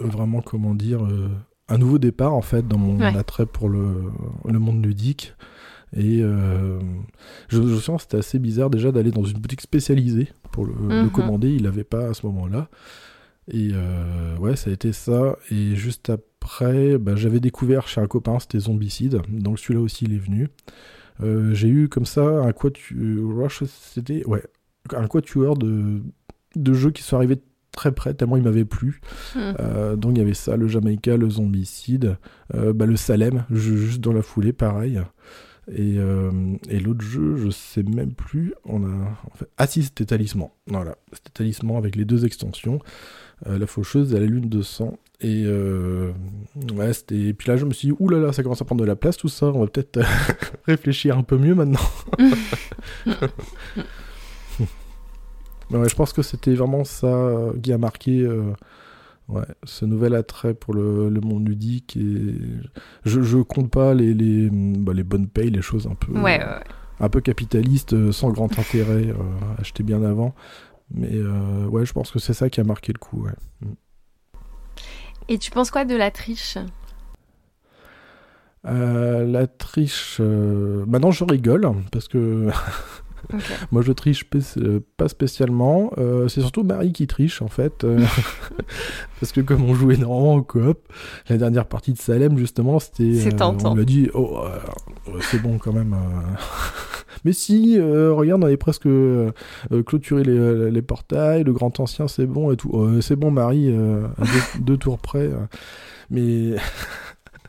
[0.00, 1.28] vraiment, comment dire, euh,
[1.68, 3.16] un nouveau départ, en fait, dans mon Ouais.
[3.16, 4.10] attrait pour le,
[4.44, 5.34] le monde ludique.
[5.96, 6.80] Et euh,
[7.48, 10.72] je, je me souviens, c'était assez bizarre déjà d'aller dans une boutique spécialisée pour le,
[10.88, 11.10] le Mhm.
[11.10, 11.50] commander.
[11.50, 12.68] Il l'avait pas à ce moment-là.
[13.50, 15.36] Et euh, ouais, ça a été ça.
[15.50, 19.20] Et juste après, bah, j'avais découvert chez un copain, c'était Zombicide.
[19.28, 20.48] Donc celui-là aussi, il est venu.
[21.22, 24.44] Euh, j'ai eu comme ça un quatuor, c'était ouais,
[24.94, 26.00] un quatuor de,
[26.54, 27.38] de jeux qui sont arrivés
[27.72, 29.00] très près, tellement il m'avait plu.
[29.34, 29.52] Hmm.
[29.60, 32.18] Euh, donc il y avait ça, le Jamaïca, le Zombicide,
[32.52, 35.00] bah, le Salem, ju- juste dans la foulée, pareil.
[35.70, 36.30] Et, euh,
[36.70, 38.54] et l'autre jeu, je sais même plus.
[38.64, 40.48] On a, en fait- ah si, c'était Talisman.
[40.66, 42.80] Voilà, c'était Talisman avec les deux extensions,
[43.46, 44.98] la Faucheuse et la Lune de sang.
[45.20, 46.12] Et euh,
[46.74, 46.92] ouais.
[47.10, 48.86] Et puis là, je me suis dit, oulala, là là, ça commence à prendre de
[48.86, 49.46] la place tout ça.
[49.46, 50.04] On va peut-être euh,
[50.66, 51.80] réfléchir un peu mieux maintenant.
[55.70, 58.52] Mais ouais, je pense que c'était vraiment ça euh, qui a marqué euh,
[59.28, 61.96] ouais, ce nouvel attrait pour le, le monde ludique.
[61.96, 62.36] Et
[63.04, 66.40] je, je compte pas les, les, bah, les bonnes payes, les choses un peu, Ouais,
[67.00, 69.14] un peu capitalistes, euh, sans grand intérêt, euh,
[69.58, 70.34] acheté bien avant.
[70.90, 73.24] Mais euh, ouais, je pense que c'est ça qui a marqué le coup.
[73.24, 73.68] Ouais.
[75.28, 76.56] Et tu penses quoi de la triche?
[78.66, 80.16] Euh, la triche.
[80.20, 82.48] euh, Maintenant, je rigole parce que
[83.72, 84.24] Moi, je triche
[84.58, 85.92] euh, pas spécialement.
[85.98, 87.98] Euh, c'est surtout Marie qui triche en fait, euh,
[89.20, 90.78] parce que comme on joue énormément en coop,
[91.28, 93.14] la dernière partie de Salem justement, c'était.
[93.14, 93.72] C'est tentant.
[93.72, 95.94] on lui a dit, oh, euh, c'est bon quand même.
[95.94, 96.36] euh.
[97.24, 99.32] Mais si, euh, regarde, on avait presque euh,
[99.72, 102.70] euh, clôturé les, les portails, le grand ancien, c'est bon et tout.
[102.74, 105.26] Euh, c'est bon, Marie, euh, à deux, deux tours près.
[105.26, 105.46] euh.
[106.10, 106.54] Mais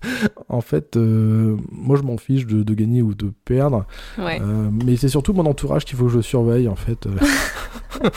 [0.49, 3.85] en fait, euh, moi je m'en fiche de, de gagner ou de perdre.
[4.17, 4.39] Ouais.
[4.41, 7.05] Euh, mais c'est surtout mon entourage qu'il faut que je surveille en fait.
[7.07, 7.11] euh.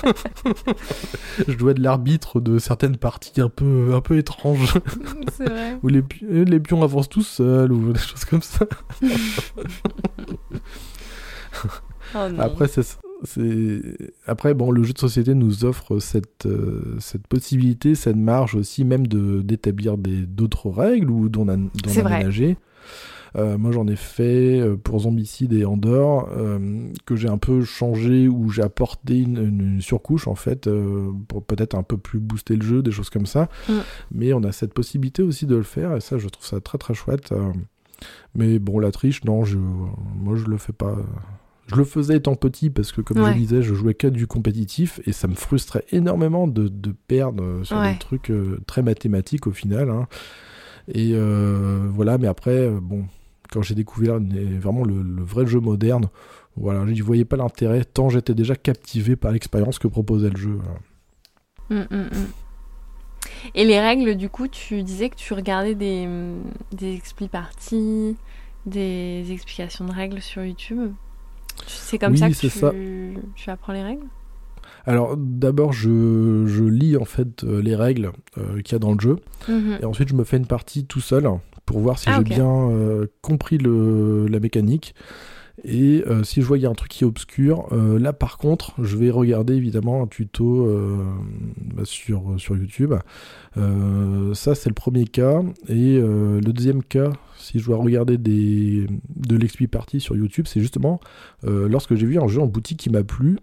[1.48, 4.74] je dois être l'arbitre de certaines parties un peu, un peu étranges
[5.38, 5.78] vrai.
[5.82, 8.66] où les, pi- les pions avancent tout seuls ou des choses comme ça.
[12.14, 12.18] Oh.
[12.38, 12.98] Après, c'est, c'est-
[14.26, 18.84] Après, bon, le jeu de société nous offre cette, euh, cette possibilité, cette marge aussi,
[18.84, 22.56] même de, d'établir des, d'autres règles ou d'en, aménager.
[23.36, 27.64] Euh, moi, j'en ai fait euh, pour Zombicide et Andorre, euh, que j'ai un peu
[27.64, 32.56] changé, où j'ai apporté une, surcouche, en fait, euh, pour peut-être un peu plus booster
[32.56, 33.48] le jeu, des choses comme ça.
[33.68, 33.72] Mm.
[34.12, 36.78] Mais on a cette possibilité aussi de le faire, et ça, je trouve ça très
[36.78, 37.32] très chouette.
[38.34, 40.96] Mais bon, la triche, non, je, moi, je le fais pas.
[41.68, 43.32] Je le faisais étant petit parce que, comme Ouais.
[43.32, 47.42] je disais, je jouais que du compétitif et ça me frustrait énormément de, de perdre
[47.42, 47.92] euh, sur Ouais.
[47.92, 49.88] des trucs euh, très mathématiques au final.
[49.90, 50.06] hein.
[50.88, 53.04] Et euh, voilà, mais après, bon,
[53.52, 56.08] quand j'ai découvert vraiment le, le vrai jeu moderne,
[56.56, 60.36] voilà, je n'y voyais pas l'intérêt tant j'étais déjà captivé par l'expérience que proposait le
[60.36, 60.58] jeu.
[61.70, 61.74] hein.
[61.90, 62.26] Mm, mm, mm.
[63.54, 66.08] Et les règles, du coup, tu disais que tu regardais des,
[66.72, 68.16] des expli parties,
[68.66, 70.92] des explications de règles sur YouTube?
[71.66, 72.72] C'est comme Oui, ça que tu, ça.
[73.34, 74.06] tu apprends les règles?
[74.84, 78.92] Alors d'abord, je, je lis en fait euh, les règles euh, qu'il y a dans
[78.92, 79.16] le jeu.
[79.48, 79.78] Mhm.
[79.80, 81.28] Et ensuite, je me fais une partie tout seul
[81.66, 84.94] pour voir si Ah, j'ai bien euh, compris le, la mécanique.
[85.64, 88.12] Et euh, si je vois qu'il y a un truc qui est obscur, euh, là
[88.12, 90.96] par contre, je vais regarder évidemment un tuto euh,
[91.74, 92.94] bah, sur, sur YouTube.
[93.54, 95.42] Ça, c'est le premier cas.
[95.68, 100.60] Et le deuxième cas, si je dois regarder des, de l'expli party sur YouTube, c'est
[100.60, 101.00] justement
[101.42, 103.38] lorsque j'ai vu un jeu en boutique qui m'a plu,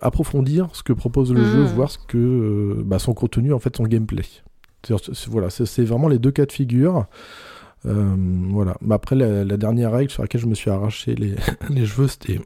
[0.00, 3.84] approfondir ce que propose le jeu, voir ce que bah, son contenu, en fait, son
[3.84, 4.24] gameplay.
[5.28, 7.06] Voilà, c'est vraiment les deux cas de figure.
[7.86, 8.14] Euh,
[8.50, 8.76] voilà.
[8.80, 11.34] Mais après, la, la dernière règle sur laquelle je me suis arraché les,
[11.70, 12.40] les cheveux, c'était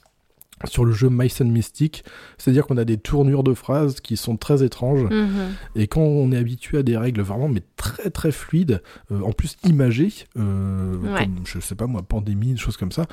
[0.64, 2.04] sur le jeu and Mystic.
[2.38, 5.02] C'est-à-dire qu'on a des tournures de phrases qui sont très étranges.
[5.10, 5.54] Mhm.
[5.74, 8.82] Et quand on est habitué à des règles vraiment, mais très très fluides,
[9.12, 11.24] euh, en plus imagées, euh, Ouais.
[11.24, 13.06] comme, je sais pas moi, pandémie, des choses comme ça,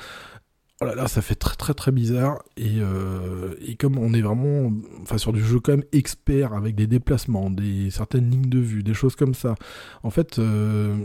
[0.80, 2.42] oh là là, ça fait très très très bizarre.
[2.56, 4.72] Et, euh, et comme on est vraiment
[5.02, 8.82] enfin, sur du jeu quand même expert avec des déplacements, des certaines lignes de vue,
[8.82, 9.54] des choses comme ça,
[10.02, 10.96] en fait, euh,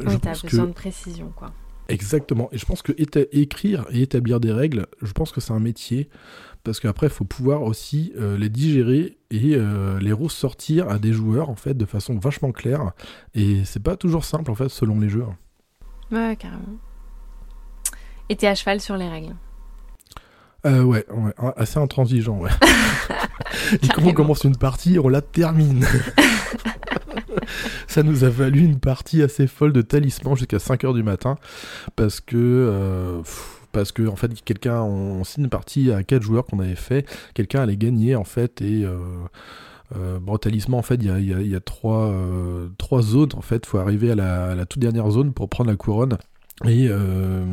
[0.00, 0.68] je Oui, t'as pense besoin que.
[0.70, 1.52] de précision, quoi.
[1.88, 2.48] Exactement.
[2.52, 5.60] Et je pense que éta- écrire et établir des règles, je pense que c'est un
[5.60, 6.08] métier.
[6.64, 11.12] Parce qu'après, il faut pouvoir aussi euh, les digérer et euh, les ressortir à des
[11.12, 12.92] joueurs en fait de façon vachement claire.
[13.34, 15.24] Et c'est pas toujours simple en fait selon les jeux.
[16.12, 16.78] Ouais, carrément.
[18.28, 19.34] Et t'es à cheval sur les règles.
[20.64, 22.50] Euh, ouais, ouais, assez intransigeant, ouais.
[23.82, 25.84] et quand on commence une partie, on la termine.
[27.88, 31.36] Ça nous a valu une partie assez folle de talisman jusqu'à 5h du matin.
[31.96, 32.36] Parce que.
[32.36, 36.58] euh, pff, parce que en fait quelqu'un on signe une partie à 4 joueurs qu'on
[36.60, 38.98] avait fait quelqu'un allait gagner en fait et euh,
[39.96, 42.06] euh, bon, talisman, en fait, il y a, il y a- il y a trois,
[42.10, 43.30] euh, trois zones.
[43.34, 46.16] En fait, faut arriver à la, à la toute dernière zone pour prendre la couronne.
[46.64, 47.44] Et euh,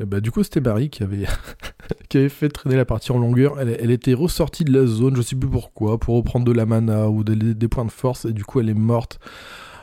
[0.00, 1.26] euh, bah, du coup, c'était Barry qui avait,
[2.08, 3.58] qui avait fait traîner la partie en longueur.
[3.60, 7.08] Elle, était ressortie de la zone, je sais plus pourquoi, pour reprendre de la mana
[7.08, 8.24] ou des, points de force.
[8.24, 9.18] Et du coup, elle est morte.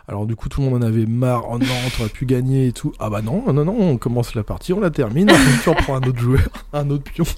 [0.07, 1.45] Alors du coup, tout le monde en avait marre.
[1.49, 1.65] Oh non,
[1.95, 2.91] t'aurais pu gagner et tout.
[2.99, 5.27] Ah bah non, non, non, on commence la partie, on la termine.
[5.61, 7.23] Puis on prend un autre joueur, un autre pion.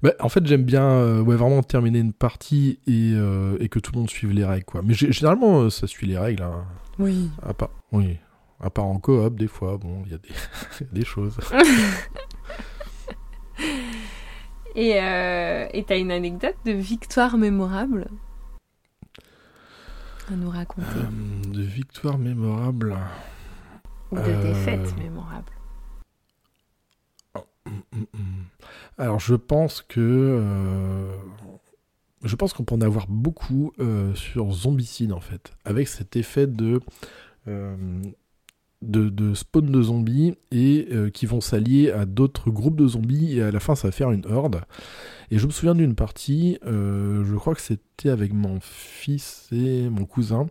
[0.00, 3.80] Bah, en fait, j'aime bien euh, ouais, vraiment terminer une partie et, euh, et que
[3.80, 4.64] tout le monde suive les règles.
[4.64, 4.82] Quoi.
[4.84, 6.44] Mais gé- généralement, ça suit les règles.
[6.44, 6.64] hein.
[6.98, 7.30] Oui.
[7.42, 8.18] À part, oui.
[8.60, 10.28] À part en coop, des fois, bon, il y, a des-
[10.80, 11.38] il y a des choses.
[14.74, 18.06] Et euh, et t'as une anecdote de victoire mémorable
[20.30, 22.96] à nous raconter Euh, de victoire mémorable.
[24.12, 25.52] Ou de euh, défaite mémorable
[27.66, 28.44] Mm, mm.
[28.98, 31.10] Alors, je pense que.
[32.24, 35.52] Je pense qu'on peut en avoir beaucoup euh, sur Zombicide, en fait.
[35.64, 36.80] Avec cet effet de.
[37.46, 37.76] euh,
[38.80, 43.36] de, de spawn de zombies et euh, qui vont s'allier à d'autres groupes de zombies
[43.38, 44.60] et à la fin ça va faire une horde.
[45.32, 50.04] Et je me souviens d'une partie, je crois que c'était avec mon fils et mon
[50.04, 50.46] cousin.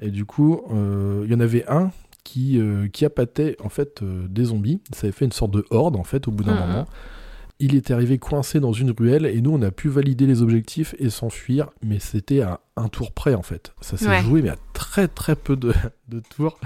[0.00, 1.90] Et du coup, il y en avait un
[2.24, 2.58] qui,
[2.94, 4.80] qui appâtait en fait des zombies.
[4.92, 6.86] Ça avait fait une sorte de horde en fait au bout d'un moment.
[7.58, 10.94] Il était arrivé coincé dans une ruelle et nous on a pu valider les objectifs
[10.98, 13.72] et s'enfuir, mais c'était à un tour près en fait.
[13.80, 14.20] Ça s'est Ouais.
[14.22, 15.72] joué mais à très très peu de,
[16.08, 16.58] de tours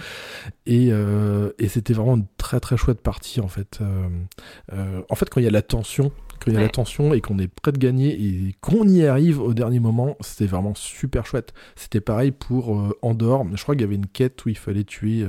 [0.66, 3.78] et, euh, et c'était vraiment une très très chouette partie en fait.
[3.80, 4.09] Euh,
[4.72, 6.11] euh, en fait quand il y a la tension,
[6.41, 6.64] quand il y a Ouais.
[6.64, 10.16] la tension et qu'on est prêt de gagner et qu'on y arrive au dernier moment,
[10.20, 11.55] c'était vraiment super chouette.
[11.76, 13.45] C'était pareil pour Andorre.
[13.55, 15.24] Je crois qu'il y avait une quête où il fallait tuer.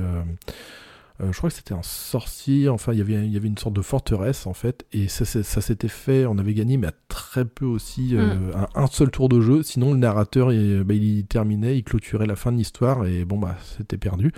[1.20, 3.58] Euh, je crois que c'était un sorcier, enfin il y avait, il y avait une
[3.58, 6.92] sorte de forteresse en fait, et ça, ça s'était fait, on avait gagné mais à
[7.08, 10.94] très peu aussi, euh, un, un seul tour de jeu, sinon le narrateur il, bah,
[10.94, 14.32] il terminait, il clôturait la fin de l'histoire et bon bah c'était perdu.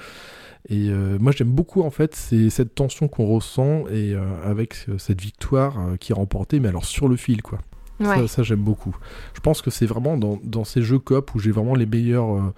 [0.70, 4.86] Et euh, moi j'aime beaucoup en fait c'est cette tension qu'on ressent et euh, avec
[4.88, 7.58] euh, cette victoire qui est remportée mais alors sur le fil quoi.
[8.00, 8.16] Ouais.
[8.16, 8.96] Ça, ça, j'aime beaucoup.
[9.34, 12.52] Je pense que c'est vraiment dans, dans ces jeux coop où j'ai vraiment les meilleurs.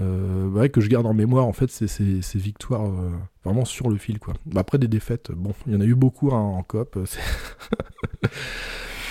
[0.00, 3.10] Euh, ouais, que je garde en mémoire, en fait, c'est ces ces victoires euh,
[3.44, 4.34] vraiment sur le fil, quoi.
[4.46, 6.96] Bah, après des défaites, bon, il y en a eu beaucoup hein, en coop.
[6.96, 7.04] euh,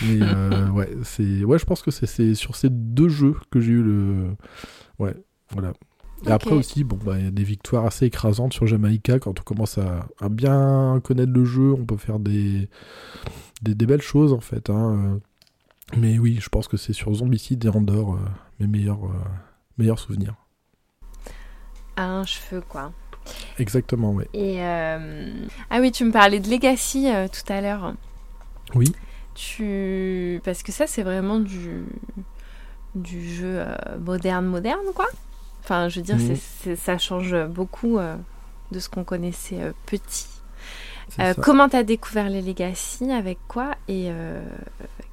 [0.06, 3.72] Mais euh, ouais, c'est, ouais, je pense que c'est- sur ces deux jeux que j'ai
[3.72, 4.36] eu le.
[5.00, 5.16] Ouais,
[5.52, 5.74] voilà.
[6.26, 9.20] Et après aussi, bon, bah, il y a des victoires assez écrasantes sur Jamaïca.
[9.20, 12.70] Quand on commence à, à bien connaître le jeu, on peut faire des,
[13.62, 14.70] des, des belles choses, en fait.
[14.70, 15.20] hein.
[15.98, 18.18] Mais oui, je pense que c'est sur Zombicide et Andorre
[18.60, 19.02] mes meilleurs,
[19.78, 20.36] meilleurs souvenirs.
[21.96, 22.92] À un cheveu, quoi.
[23.60, 24.28] Exactement, ouais.
[24.34, 25.32] Et euh,
[25.70, 27.94] ah oui, tu me parlais de Legacy euh, tout à l'heure.
[28.76, 28.92] Oui.
[29.36, 31.86] Tu parce que ça c'est vraiment du
[32.96, 35.08] du jeu euh, moderne moderne quoi.
[35.64, 36.76] Enfin, je veux dire, Mhm.
[36.76, 38.16] ça change beaucoup euh,
[38.72, 40.28] de ce qu'on connaissait euh, petit.
[41.20, 44.10] Euh, comment t'as découvert les Legacy Avec quoi Et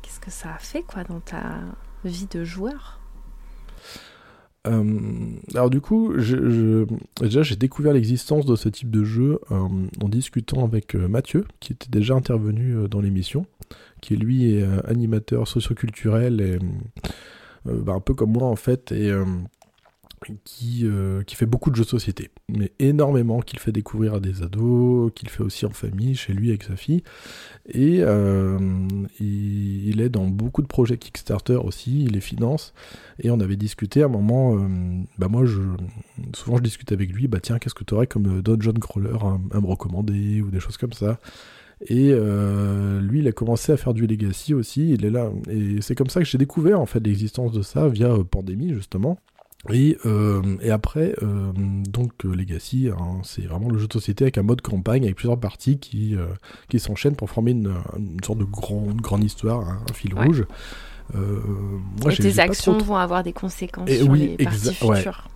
[0.02, 1.42] qu'est-ce que ça a fait quoi dans ta
[2.04, 2.99] vie de joueur?
[4.66, 6.14] Euh, alors du coup,
[7.20, 9.68] déjà j'ai découvert l'existence de ce type de jeu euh,
[10.02, 13.46] en discutant avec euh, Mathieu, qui était déjà intervenu dans l'émission,
[14.00, 16.58] qui lui est animateur socioculturel et
[17.64, 19.12] bah, un peu comme moi en fait, et
[20.44, 24.20] qui, euh, qui fait beaucoup de jeux de société, mais énormément, qu'il fait découvrir à
[24.20, 27.02] des ados, qu'il fait aussi en famille, chez lui avec sa fille.
[27.68, 28.58] Et euh,
[29.18, 32.74] il, est dans beaucoup de projets Kickstarter aussi, il les finance.
[33.22, 34.68] Et on avait discuté à un moment, euh,
[35.18, 35.44] bah moi
[36.34, 39.56] souvent je discute avec lui, bah tiens, qu'est-ce que tu aurais comme Dungeon Crawler à,
[39.56, 41.18] à me recommander ou des choses comme ça.
[41.86, 45.30] Et lui, il a commencé à faire du Legacy aussi, il est là.
[45.48, 49.18] Et c'est comme ça que j'ai découvert en fait l'existence de ça via Pandémie justement.
[49.68, 54.24] Et, euh, et après, euh, donc euh, Legacy, hein, c'est vraiment le jeu de société
[54.24, 56.26] avec un mode campagne, avec plusieurs parties qui, euh,
[56.70, 60.24] qui s'enchaînent pour former une, une sorte de grande, grande histoire, hein, un fil Ouais.
[60.24, 60.44] rouge.
[61.12, 64.86] Moi, Et tes actions trop- vont avoir des conséquences Et sur oui, les parties exa-
[64.86, 64.96] ouais.
[64.98, 65.28] futures.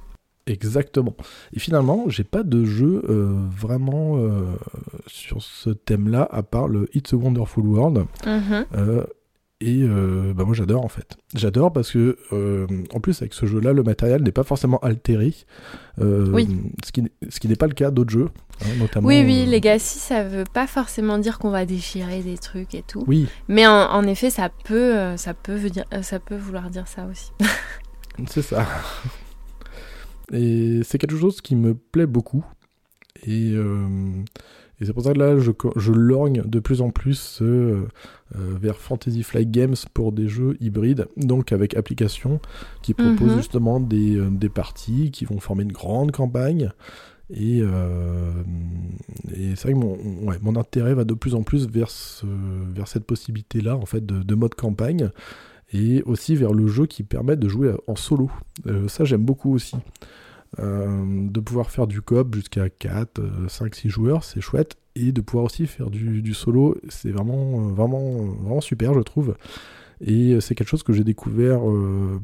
[0.47, 1.17] Exactement.
[1.53, 3.03] Et finalement, j'ai pas de jeu
[3.51, 4.19] vraiment
[5.07, 8.05] sur ce thème-là, à part le It's a Wonderful World.
[8.27, 8.67] Mhm.
[8.75, 9.05] Euh,
[9.67, 11.17] et euh, bah moi j'adore en fait.
[11.35, 15.35] J'adore parce que euh, en plus avec ce jeu-là, le matériel n'est pas forcément altéré.
[16.01, 16.49] Euh, Oui.
[16.85, 18.29] Ce qui, n'est- ce qui n'est pas le cas d'autres jeux,
[18.63, 19.07] hein, notamment.
[19.09, 23.05] Oui, oui, Legacy, ça veut pas forcément dire qu'on va déchirer des trucs et tout.
[23.07, 26.87] Oui, Mais en, en effet, ça peut, ça, peut veut dire, ça peut vouloir dire
[26.89, 27.31] ça aussi.
[28.29, 28.67] c'est ça.
[30.33, 32.45] Et c'est quelque chose qui me plaît beaucoup.
[33.27, 33.55] Et,
[34.81, 37.87] et c'est pour ça que là, je, je lorgne de plus en plus euh,
[38.37, 42.41] euh, vers Fantasy Flight Games pour des jeux hybrides, donc avec application,
[42.83, 43.39] qui proposent Mhm.
[43.39, 46.71] justement des, euh, des parties qui vont former une grande campagne.
[47.31, 48.33] Et, euh,
[49.35, 49.97] et c'est vrai que mon,
[50.29, 52.27] ouais, mon intérêt va de plus en plus vers, ce-
[52.75, 55.11] vers cette possibilité-là, en fait, de, de mode campagne,
[55.73, 58.31] et aussi vers le jeu qui permet de jouer en solo.
[58.67, 59.77] Euh, ça, j'aime beaucoup aussi.
[60.61, 64.77] Euh, de pouvoir faire du coop jusqu'à 4, 5, 6 joueurs, c'est chouette.
[64.97, 69.37] Et de pouvoir aussi faire du, solo, c'est vraiment, euh, vraiment, vraiment super, je trouve.
[70.01, 72.21] Et c'est quelque chose que j'ai découvert, euh,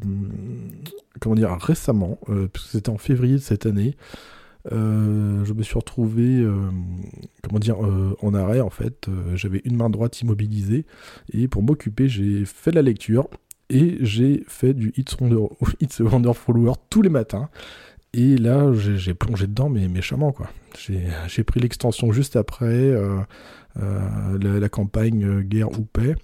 [1.21, 2.19] comment dire, récemment,
[2.53, 3.97] puisque c'était en février de cette année.
[4.71, 6.47] Je me suis retrouvé,
[7.43, 7.79] comment dire,
[8.21, 9.09] en arrêt en fait.
[9.35, 10.85] J'avais une main droite immobilisée
[11.33, 13.29] et pour m'occuper, j'ai fait de la lecture
[13.71, 15.47] et j'ai fait du It's, Wonder,
[16.01, 17.49] Wonderful World tous les matins.
[18.13, 20.49] Et là, j'ai plongé dedans, mais méchamment, quoi.
[21.29, 23.21] J'ai pris l'extension juste après, euh,
[23.81, 26.17] euh, la, campagne euh, Guerre ou Paix,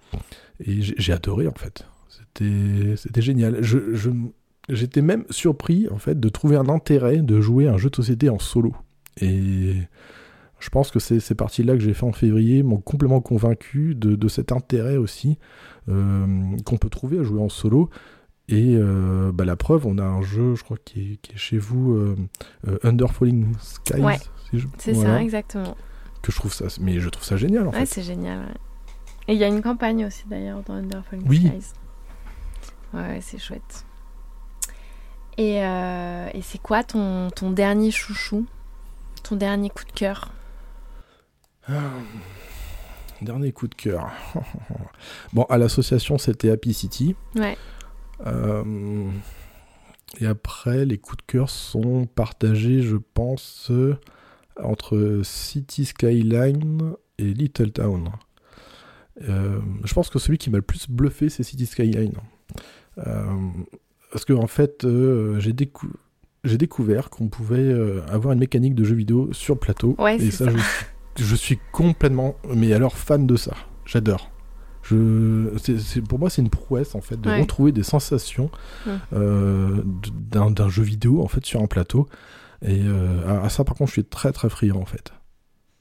[0.65, 1.87] et j'ai adoré, en fait.
[2.97, 3.63] C'était génial.
[3.63, 4.11] Je, je-
[4.69, 8.29] J'étais même surpris, en fait, de trouver un intérêt de jouer un jeu de société
[8.29, 8.75] en solo.
[9.21, 9.75] Et
[10.59, 14.17] je pense que c'est ces parties-là que j'ai fait en février m'ont complètement convaincu de,
[14.17, 15.39] de cet intérêt aussi
[15.87, 17.91] qu'on peut trouver à jouer en solo.
[18.49, 21.37] Et euh, bah, la preuve, on a un jeu, je crois, qui est, qui est
[21.37, 22.17] chez vous, euh,
[22.69, 24.01] euh, Under Falling Skies.
[24.01, 24.19] Ouais,
[24.51, 25.77] si je- C'est voilà, ça, exactement.
[26.23, 27.87] Que je trouve ça, mais je trouve ça génial en Ouais, fait.
[27.87, 28.39] c'est génial.
[28.41, 28.55] ouais.
[29.29, 31.39] Et il y a une campagne aussi d'ailleurs dans Under Falling Oui.
[31.39, 31.73] Skies.
[32.95, 33.85] Ouais, ouais, c'est chouette.
[35.39, 38.47] Et, euh, et c'est quoi ton, ton dernier chouchou?
[39.25, 40.31] Ton dernier coup de cœur?
[41.69, 41.75] Ah,
[43.23, 44.11] Dernier coup de cœur.
[45.33, 47.17] bon, à l'association, c'était Happy City.
[47.35, 47.57] Ouais.
[48.25, 49.11] Euh,
[50.21, 53.71] et après, les coups de cœur sont partagés, je pense,
[54.63, 58.09] entre City Skyline et Little Town.
[59.29, 62.15] Euh, je pense que celui qui m'a le plus bluffé, c'est City Skyline.
[63.07, 63.25] Euh,
[64.13, 65.93] parce que, en fait, euh, j'ai décou-
[66.45, 67.75] j'ai découvert qu'on pouvait
[68.09, 69.97] avoir une mécanique de jeu vidéo sur le plateau.
[69.99, 70.47] Ouais, et ça.
[70.49, 73.53] Je, suis- je suis complètement, mais alors fan de ça.
[73.85, 74.31] J'adore.
[74.89, 77.41] Je, c'est, c'est- pour moi, c'est une prouesse en fait de Ouais.
[77.41, 78.51] retrouver des sensations
[79.13, 79.83] euh,
[80.31, 82.09] d'un jeu vidéo en fait sur un plateau.
[82.63, 85.13] Et euh, à, à ça, par contre, je suis très très friand en fait.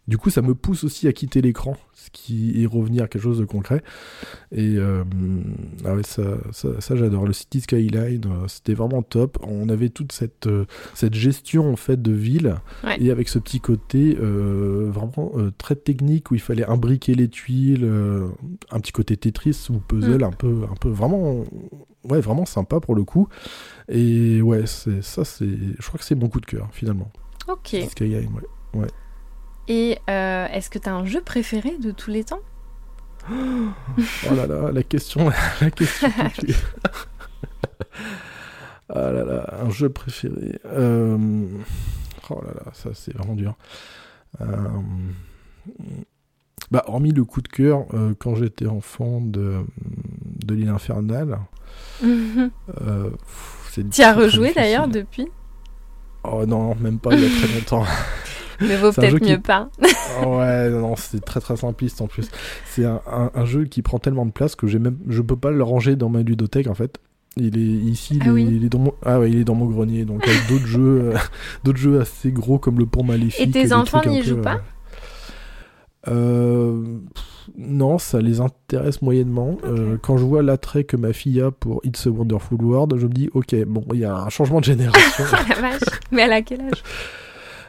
[0.08, 3.24] Du coup, ça me pousse aussi à quitter l'écran, ce qui est revenir à quelque
[3.24, 3.82] chose de concret.
[4.52, 5.04] Et euh,
[5.84, 7.26] ah ouais, ça, ça, ça, j'adore.
[7.26, 9.40] Le City Skyline, euh, c'était vraiment top.
[9.42, 12.98] On avait toute cette, euh, cette gestion en fait de ville, Ouais.
[13.02, 17.28] et avec ce petit côté euh, vraiment euh, très technique où il fallait imbriquer les
[17.28, 17.90] tuiles,
[18.72, 21.44] un petit côté Tetris ou puzzle, un peu, un peu vraiment,
[22.04, 23.28] ouais, vraiment sympa pour le coup.
[23.90, 27.12] Et ouais, c'est ça, c'est, je crois que c'est mon coup de cœur finalement.
[27.48, 27.70] Ok.
[27.70, 28.30] City Skyline,
[28.76, 28.88] ouais.
[29.68, 32.42] Et euh, est-ce que tu as un jeu préféré de tous les temps?
[33.30, 36.08] Oh là là, la question, la question.
[38.90, 40.60] Ah là là, un jeu préféré.
[40.66, 41.48] Euh,
[42.30, 43.56] Oh là là, ça c'est vraiment dur.
[44.42, 44.46] Euh,
[46.72, 49.64] Bah, hormis le coup de cœur euh, quand j'étais enfant de,
[50.46, 51.40] de l'île infernale.
[53.72, 55.28] c'est Tu as rejoué d'ailleurs depuis?
[56.24, 57.86] Oh non, même pas il y a très longtemps.
[58.62, 59.70] Mais vaut peut-être qui- mieux pas.
[60.24, 62.30] Oh ouais, non, c'est très très simpliste en plus.
[62.66, 65.36] C'est un, un- un jeu qui prend tellement de place que j'ai même, je peux
[65.36, 66.98] pas le ranger dans ma ludothèque en fait.
[67.38, 68.48] Il est ici, il, Ah est, oui.
[68.50, 70.06] il est dans mon, ah ouais, il est dans mon grenier.
[70.06, 71.18] Donc avec d'autres jeux, euh,
[71.66, 73.48] d'autres jeux assez gros comme le Pont Maléfique.
[73.48, 74.62] Et tes enfants n'y jouent pas
[76.08, 76.84] euh, euh,
[77.14, 77.26] pff,
[77.58, 79.58] Non, ça les intéresse moyennement.
[79.66, 83.08] Euh, quand je vois l'attrait que ma fille a pour It's a Wonderful World, je
[83.08, 85.24] me dis ok, bon, il y a un changement de génération.
[85.32, 85.80] Oh la vache.
[86.12, 86.84] Mais elle a quel âge?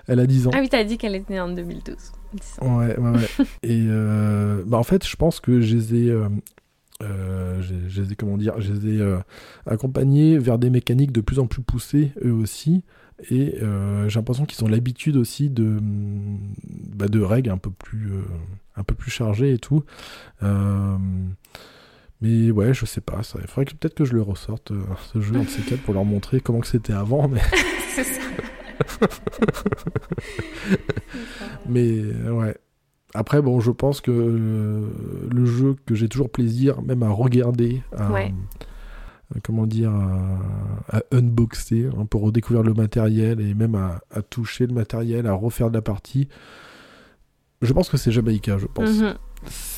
[0.08, 0.50] Elle a 10 ans.
[0.54, 1.96] Ah oui, t'as dit qu'elle était née en 2012.
[2.34, 2.78] 10 ans.
[2.78, 3.28] Ouais, ouais, ouais.
[3.62, 6.10] Et euh, bah en fait, je pense que je les ai.
[6.10, 6.28] euh,
[7.02, 9.16] Euh, je, les ai, comment dire, je les ai
[9.66, 12.84] accompagnés vers des mécaniques de plus en plus poussées, eux aussi.
[13.30, 13.54] Et
[14.08, 15.76] j'ai l'impression qu'ils ont l'habitude aussi de,
[16.94, 18.12] bah, de règles un peu plus,
[18.76, 19.82] un peu plus chargées et tout.
[22.22, 23.22] Mais ouais, je sais pas.
[23.22, 24.72] Ça, il faudrait que peut-être que je le ressorte
[25.12, 27.28] ce jeu en de ces quatre pour leur montrer comment que c'était avant.
[27.28, 27.40] Mais,
[27.94, 28.20] C'est ça.
[31.68, 32.56] Mais euh, ouais.
[33.14, 34.88] Après, bon, je pense que euh,
[35.30, 38.34] le jeu que j'ai toujours plaisir, même à regarder, à, Ouais.
[39.34, 44.22] à- comment dire, à, à unboxer, hein, pour redécouvrir le matériel et même à, à
[44.22, 46.28] toucher le matériel, à refaire de la partie.
[47.62, 48.98] Je pense que c'est Jamaïca, je pense.
[48.98, 49.14] Mhm.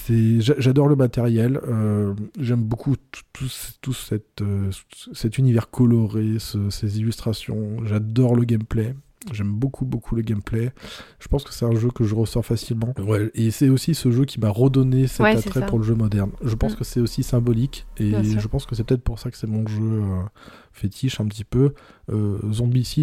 [0.09, 1.61] J'adore le matériel.
[1.69, 4.71] euh, j'aime beaucoup tout, tout, ce- tout cette, euh,
[5.12, 7.85] cet univers coloré, ce- ces illustrations.
[7.85, 8.95] J'adore le gameplay.
[9.33, 10.71] J'aime beaucoup, beaucoup le gameplay.
[11.19, 12.95] Je pense que c'est un jeu que je ressors facilement.
[12.99, 15.95] Ouais, et c'est aussi ce jeu qui m'a redonné cet Ouais, attrait pour le jeu
[15.97, 16.31] moderne.
[16.43, 16.77] Je pense Mm.
[16.77, 17.85] que c'est aussi symbolique.
[17.99, 20.23] Et je pense que c'est peut-être pour ça que c'est mon jeu euh,
[20.73, 21.75] fétiche un petit peu.
[22.11, 22.39] Euh,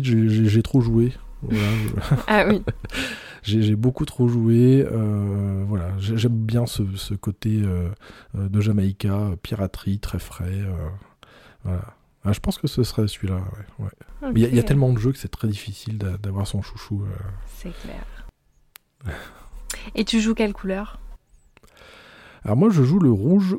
[0.06, 1.12] j'ai- j'ai trop joué.
[1.50, 2.64] Voilà, je- Ah oui.
[3.44, 4.86] j'ai beaucoup trop joué.
[4.92, 7.90] euh, voilà, J'ai- j'aime bien ce, ce côté euh,
[8.38, 10.46] euh, de Jamaïca, piraterie, très frais.
[10.52, 10.90] euh,
[11.64, 11.82] voilà.
[12.28, 13.36] Ah, je pense que ce serait celui-là.
[13.36, 14.32] ouais, ouais.
[14.34, 16.62] Mais il y y, a tellement de jeux que c'est très difficile d'a- d'avoir son
[16.64, 17.04] chouchou.
[17.58, 18.04] C'est clair.
[19.94, 21.00] Et tu joues quelle couleur?
[22.44, 23.56] Alors moi, je joue le rouge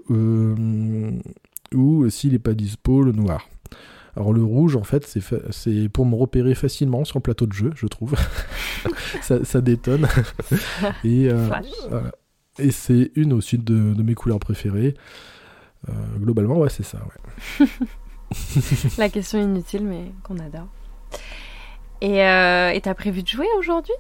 [1.74, 3.48] ou s'il n'est pas dispo, le noir.
[4.16, 7.44] Alors le rouge, en fait, c'est fa- c'est pour me repérer facilement sur le plateau
[7.46, 8.14] de jeu, je trouve.
[9.22, 10.08] ça, ça détonne.
[11.04, 12.10] Et, euh, voilà.
[12.58, 14.94] Et c'est une aussi de, de mes couleurs préférées.
[15.90, 16.98] Euh, globalement, ouais, c'est ça.
[17.60, 17.66] Ouais.
[18.98, 20.66] La question inutile, mais qu'on adore.
[22.00, 23.94] Et euh, et t'as prévu de jouer aujourd'hui?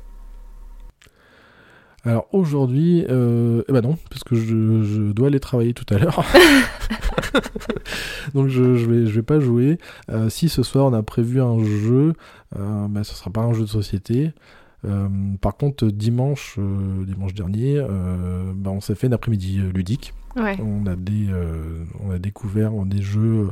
[2.06, 5.98] Alors aujourd'hui, euh, eh ben non, parce que je, je dois aller travailler tout à
[5.98, 6.24] l'heure.
[8.34, 9.78] Donc je, je vais je vais pas jouer.
[10.10, 12.14] Euh, si ce soir on a prévu un jeu,
[12.56, 14.32] euh, ben, ce sera pas un jeu de société.
[14.84, 15.08] Euh,
[15.40, 16.58] par contre dimanche
[17.06, 17.84] dimanche dernier,
[18.54, 20.14] ben, on s'est fait un après-midi ludique.
[20.36, 20.56] Ouais.
[20.60, 21.26] On a des
[22.00, 23.48] on a découvert des jeux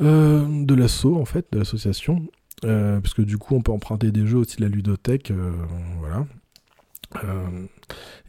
[0.00, 2.26] de l'asso en fait, de l'association.
[2.64, 5.52] Euh, parce que du coup on peut emprunter des jeux aussi de la ludothèque, euh,
[6.00, 6.24] voilà.
[7.24, 7.66] Euh,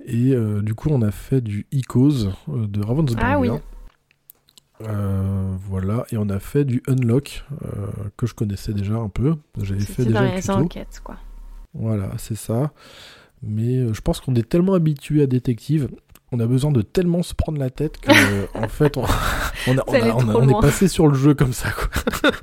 [0.06, 3.26] et euh, du coup, on a fait du Icos euh, de Ravensburger.
[3.26, 3.50] Ah oui.
[4.82, 9.36] Euh, voilà, et on a fait du Unlock euh, que je connaissais déjà un peu.
[9.60, 11.18] J'avais fait déjà dans le les enquêtes, quoi.
[11.74, 12.72] Voilà, c'est ça.
[13.42, 15.90] Mais euh, je pense qu'on est tellement habitué à Détective,
[16.32, 19.04] on a besoin de tellement se prendre la tête que, euh, en fait, on,
[19.68, 21.34] on, a- on Ça allait a- on a- trop on est passé sur le jeu
[21.34, 21.70] comme ça.
[21.72, 22.32] Quoi.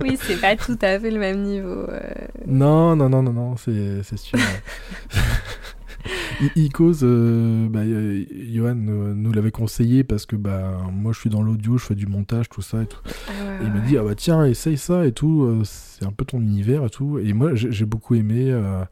[0.00, 1.68] Oui, c'est pas tout à fait le même niveau.
[1.88, 2.00] euh.
[2.46, 4.38] Non, non, non, non, non, c'est sûr.
[6.40, 11.30] I- Icos, euh, bah, euh, Johan nous l'avait conseillé parce que bah, moi je suis
[11.30, 13.00] dans l'audio, je fais du montage, tout ça et tout.
[13.28, 16.12] Ah Et il m'a dit, ah bah tiens, essaye ça et tout, euh, c'est un
[16.12, 17.18] peu ton univers et tout.
[17.18, 18.50] Et moi j'ai j'ai beaucoup aimé.
[18.50, 18.84] euh,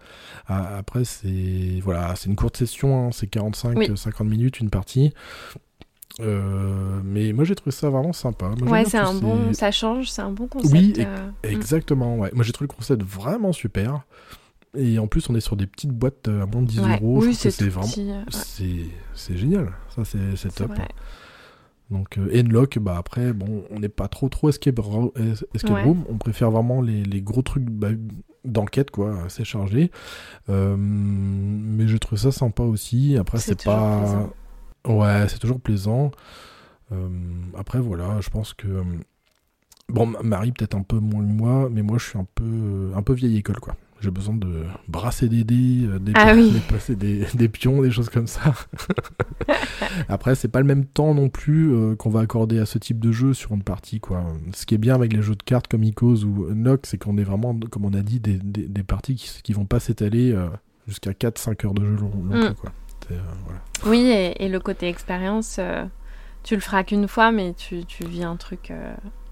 [0.48, 5.12] après, c'est voilà, c'est une courte session, hein, c'est 45-50 minutes une partie.
[6.20, 8.50] Euh, mais moi j'ai trouvé ça vraiment sympa.
[8.60, 9.52] Moi, Ouais, c'est un bon.
[9.52, 10.72] Ça change, c'est un bon concept.
[10.72, 11.30] Oui, euh.
[11.42, 12.30] Exactement, ouais.
[12.34, 14.02] Moi j'ai trouvé le concept vraiment super.
[14.76, 16.94] Et en plus, on est sur des petites boîtes à moins de 10 Ouais.
[16.96, 17.20] euros.
[17.22, 17.86] Oui, c'est vraiment.
[17.86, 19.70] petit, ouais, C'est c'est génial.
[19.94, 20.68] Ça, c'est top.
[20.72, 20.88] vrai.
[21.90, 25.82] Donc, euh, Enlock, bah après, bon, on n'est pas trop trop escape, Ouais.
[25.84, 26.04] room.
[26.08, 27.88] On préfère vraiment les, les gros trucs bah,
[28.44, 29.90] d'enquête, quoi, assez chargés.
[30.48, 33.16] Euh, mais je trouve ça sympa aussi.
[33.18, 33.98] Après, C'est pas.
[34.00, 34.32] plaisant.
[34.98, 36.10] Ouais, c'est toujours plaisant.
[36.92, 37.08] Euh,
[37.56, 38.68] après, voilà, je pense que.
[38.68, 38.82] euh,
[39.90, 42.44] Bon, Ma- Marie, peut-être un peu moins que moi, mais moi, je suis un peu,
[42.44, 43.76] euh, un peu vieille école, quoi.
[44.04, 46.50] J'ai besoin de brasser des dés, euh, des, Ah oui.
[46.52, 48.52] des- passer des, des pions, des choses comme ça.
[50.08, 53.00] Après, c'est pas le même temps non plus euh, qu'on va accorder à ce type
[53.00, 54.24] de jeu sur une partie, quoi.
[54.52, 57.16] Ce qui est bien avec les jeux de cartes comme Icos ou Nox, c'est qu'on
[57.16, 60.32] est vraiment, comme on a dit, des, des, des parties qui, qui vont pas s'étaler
[60.32, 60.48] euh,
[60.86, 62.54] jusqu'à 4-5 heures de jeu long, Mm.
[62.60, 62.72] quoi.
[63.10, 63.60] Euh, voilà.
[63.86, 65.58] Oui, et, et le côté expérience,
[66.42, 68.70] tu le feras qu'une fois, mais tu, tu vis un truc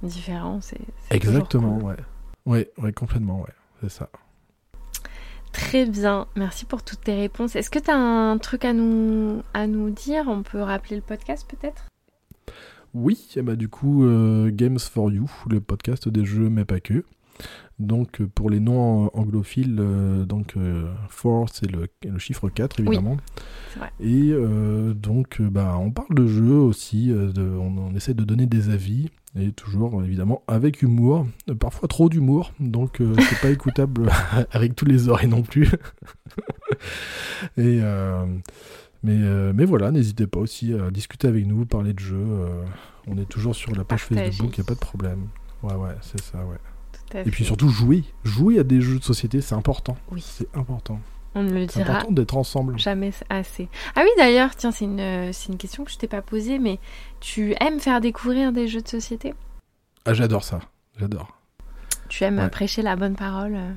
[0.02, 0.60] différent.
[0.62, 0.78] C'est
[1.10, 1.84] Exactement, cool.
[1.90, 1.96] ouais.
[2.44, 3.52] Ouais, ouais, complètement, ouais.
[3.82, 4.08] C'est ça.
[5.52, 7.56] Très bien, merci pour toutes tes réponses.
[7.56, 10.24] Est-ce que tu as un truc à nous, à nous dire?
[10.28, 11.84] On peut rappeler le podcast peut-être?
[12.94, 16.80] Oui, et bah du coup, euh, Games for You, le podcast des jeux, mais pas
[16.80, 17.04] que.
[17.78, 20.92] Donc, euh, pour les non-anglophiles, euh, donc, euh,
[21.22, 23.16] 4, c'est le, le chiffre 4, évidemment.
[23.76, 23.90] vrai.
[24.00, 28.46] Et euh, donc, bah, on parle de jeux aussi, de- on, on essaie de donner
[28.46, 31.26] des avis, et toujours, évidemment, avec humour,
[31.58, 34.10] parfois trop d'humour, donc euh, c'est pas écoutable
[34.52, 35.68] avec tous les oreilles non plus.
[37.56, 38.26] et euh,
[39.02, 42.16] Mais, euh, mais voilà, n'hésitez pas aussi à discuter avec nous, parler de jeux.
[42.18, 42.62] euh,
[43.06, 44.30] on est toujours sur la page Partager.
[44.30, 45.28] Facebook, il n'y a pas de problème.
[45.62, 46.58] Ouais, ouais, c'est ça, ouais.
[47.10, 48.04] Tout à Et puis surtout, jouer.
[48.24, 49.96] Jouer à des jeux de société, c'est important.
[50.10, 51.00] Oui, C'est important.
[51.34, 52.78] On ne le C'est dira important d'être ensemble.
[52.78, 53.68] jamais assez.
[53.94, 56.58] Ah oui, d'ailleurs, tiens, c'est une, euh, c'est une question que je t'ai pas posée,
[56.58, 56.78] mais
[57.20, 59.34] tu aimes faire découvrir des jeux de société?
[60.04, 60.60] Ah, j'adore ça.
[60.98, 61.38] J'adore.
[62.08, 62.50] Tu aimes Ouais.
[62.50, 63.72] prêcher la bonne parole euh,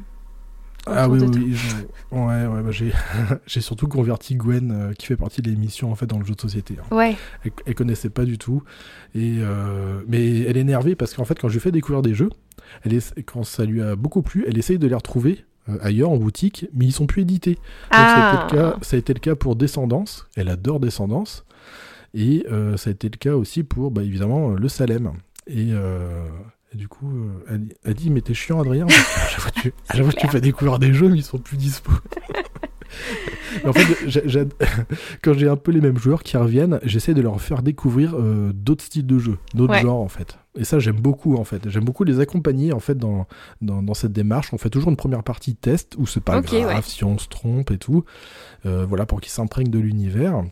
[0.87, 1.55] Ah oui, oui,
[2.11, 2.91] ouais, ouais, bah, j'ai,
[3.47, 6.35] j'ai surtout converti Gwen, euh, qui fait partie de l'émission en fait dans le jeu
[6.35, 6.75] de société.
[6.79, 6.95] hein.
[6.95, 8.61] Ouais, Elle, elle connaissait pas du tout,
[9.15, 12.13] et euh, mais elle est énervée parce qu'en fait quand je lui fais découvrir des
[12.13, 12.29] jeux,
[12.83, 15.45] elle est, quand ça lui a beaucoup plu, elle essaye de les retrouver
[15.81, 17.55] ailleurs en boutique, mais ils sont plus édités.
[17.55, 17.61] Donc
[17.91, 20.27] ça, a été ah, le cas, ça a été le cas pour Descendance.
[20.35, 21.45] Elle adore Descendance,
[22.15, 25.11] et euh, ça a été le cas aussi pour bah, évidemment euh, le Salem.
[25.47, 26.25] Et, euh,
[26.73, 28.85] et du coup, euh, elle, elle dit mais t'es chiant Adrien.
[28.85, 31.91] que à chaque fois, fois, tu fais découvrir des jeux, mais ils sont plus dispo.
[33.65, 34.19] En fait,
[35.23, 38.51] quand j'ai un peu les mêmes joueurs qui reviennent, j'essaie de leur faire découvrir euh,
[38.53, 39.81] d'autres styles de jeux, d'autres Ouais.
[39.81, 40.37] genres en fait.
[40.57, 41.67] Et ça, j'aime beaucoup en fait.
[41.69, 43.27] J'aime beaucoup les accompagner en fait dans,
[43.61, 44.53] dans, dans cette démarche.
[44.53, 46.81] On fait toujours une première partie test où c'est pas grave ouais.
[46.83, 48.05] si on se trompe et tout.
[48.65, 50.43] Euh, voilà, pour qu'ils s'imprègnent de l'univers.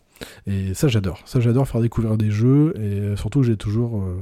[0.47, 1.19] Et ça, j'adore.
[1.25, 2.73] Ça, j'adore faire découvrir des jeux.
[2.79, 4.01] Et surtout, j'ai toujours.
[4.01, 4.17] euh,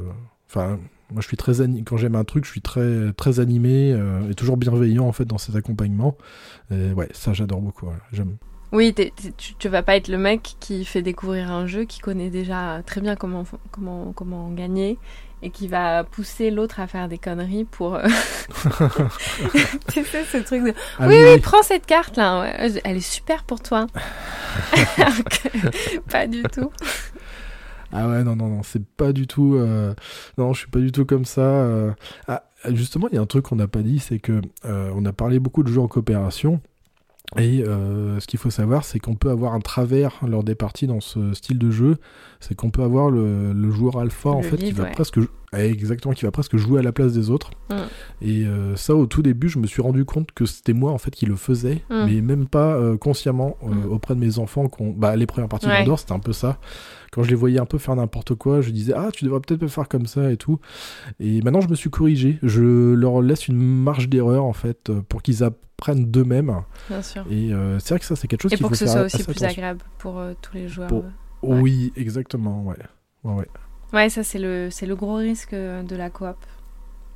[0.50, 0.80] Enfin,
[1.12, 4.30] moi, je suis très ani- quand j'aime un truc, je suis très très animé euh,
[4.30, 6.18] et toujours bienveillant en fait dans ces accompagnements.
[6.72, 7.88] Et ouais, ça, j'adore beaucoup.
[7.88, 7.96] ouais.
[8.12, 8.38] J'aime.
[8.72, 8.96] Oui,
[9.38, 12.82] tu, tu vas pas être le mec qui fait découvrir un jeu, qui connaît déjà
[12.86, 14.98] très bien comment, comment, comment gagner
[15.44, 17.96] et qui va pousser l'autre à faire des conneries pour.
[17.96, 18.08] euh,
[19.92, 20.74] tu sais, ce truc de.
[21.00, 23.88] Ah oui, oui, prends cette carte là, ouais, elle est super pour toi.
[26.10, 26.72] Pas du tout.
[27.92, 29.56] Ah ouais, non, non, non, c'est pas du tout.
[29.56, 29.94] euh,
[30.38, 31.42] Non, je suis pas du tout comme ça.
[31.42, 31.92] euh.
[32.28, 35.06] Ah, justement, il y a un truc qu'on n'a pas dit, c'est que euh, on
[35.06, 36.62] a parlé beaucoup de jeux en coopération.
[37.38, 40.86] Et euh, ce qu'il faut savoir, c'est qu'on peut avoir un travers lors des parties
[40.86, 41.96] dans ce style de jeu.
[42.42, 44.92] C'est qu'on peut avoir le, le joueur alpha en fait qui va ouais.
[44.92, 45.18] presque
[45.54, 47.52] eh, exactement qui va presque jouer à la place des autres.
[47.70, 47.76] Mm.
[48.22, 50.98] Et euh, ça, au tout début, je me suis rendu compte que c'était moi en
[50.98, 52.06] fait qui le faisais, Mm.
[52.06, 53.86] mais même pas euh, consciemment Mm.
[53.90, 54.68] auprès de mes enfants.
[54.68, 55.80] qu'on- Bah, les premières parties Ouais.
[55.80, 56.58] d'Andorre, c'était un peu ça.
[57.12, 59.60] Quand je les voyais un peu faire n'importe quoi, je disais ah tu devrais peut-être
[59.60, 60.60] pas faire comme ça et tout.
[61.20, 62.40] Et maintenant, je me suis corrigé.
[62.42, 66.56] Je leur laisse une marge d'erreur en fait euh, pour qu'ils apprennent d'eux-mêmes.
[66.90, 67.26] Bien sûr.
[67.30, 69.02] Et euh, c'est vrai que ça, c'est quelque chose Et pour faut que ce soit
[69.04, 69.48] aussi plus attention.
[69.50, 70.88] agréable pour euh, tous les joueurs.
[70.88, 71.04] Pour-
[71.44, 72.78] Oui, exactement, ouais.
[73.26, 73.48] Ouais, ouais.
[73.94, 76.38] Ouais, ça c'est le, c'est le gros risque de la coop.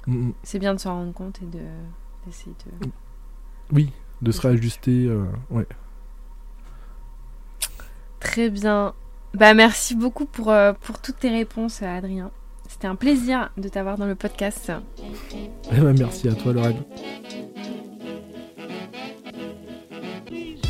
[0.08, 0.34] Mm, mm.
[0.44, 1.64] C'est bien de s'en rendre compte et de
[2.26, 2.90] d'essayer de.
[3.72, 3.92] Oui,
[4.22, 5.06] de se réajuster.
[5.08, 5.66] euh, ouais.
[8.20, 8.94] Très bien.
[9.36, 12.32] Bah merci beaucoup pour, euh, pour toutes tes réponses, Adrien.
[12.70, 14.72] C'était un plaisir de t'avoir dans le podcast.
[15.72, 16.84] Eh ben, merci à toi, Lorraine.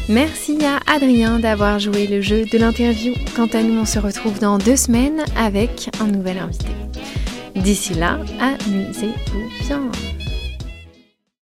[0.09, 3.13] Merci à Adrien d'avoir joué le jeu de l'interview.
[3.35, 6.71] Quant à nous, on se retrouve dans deux semaines avec un nouvel invité.
[7.55, 9.91] D'ici là, amusez-vous bien.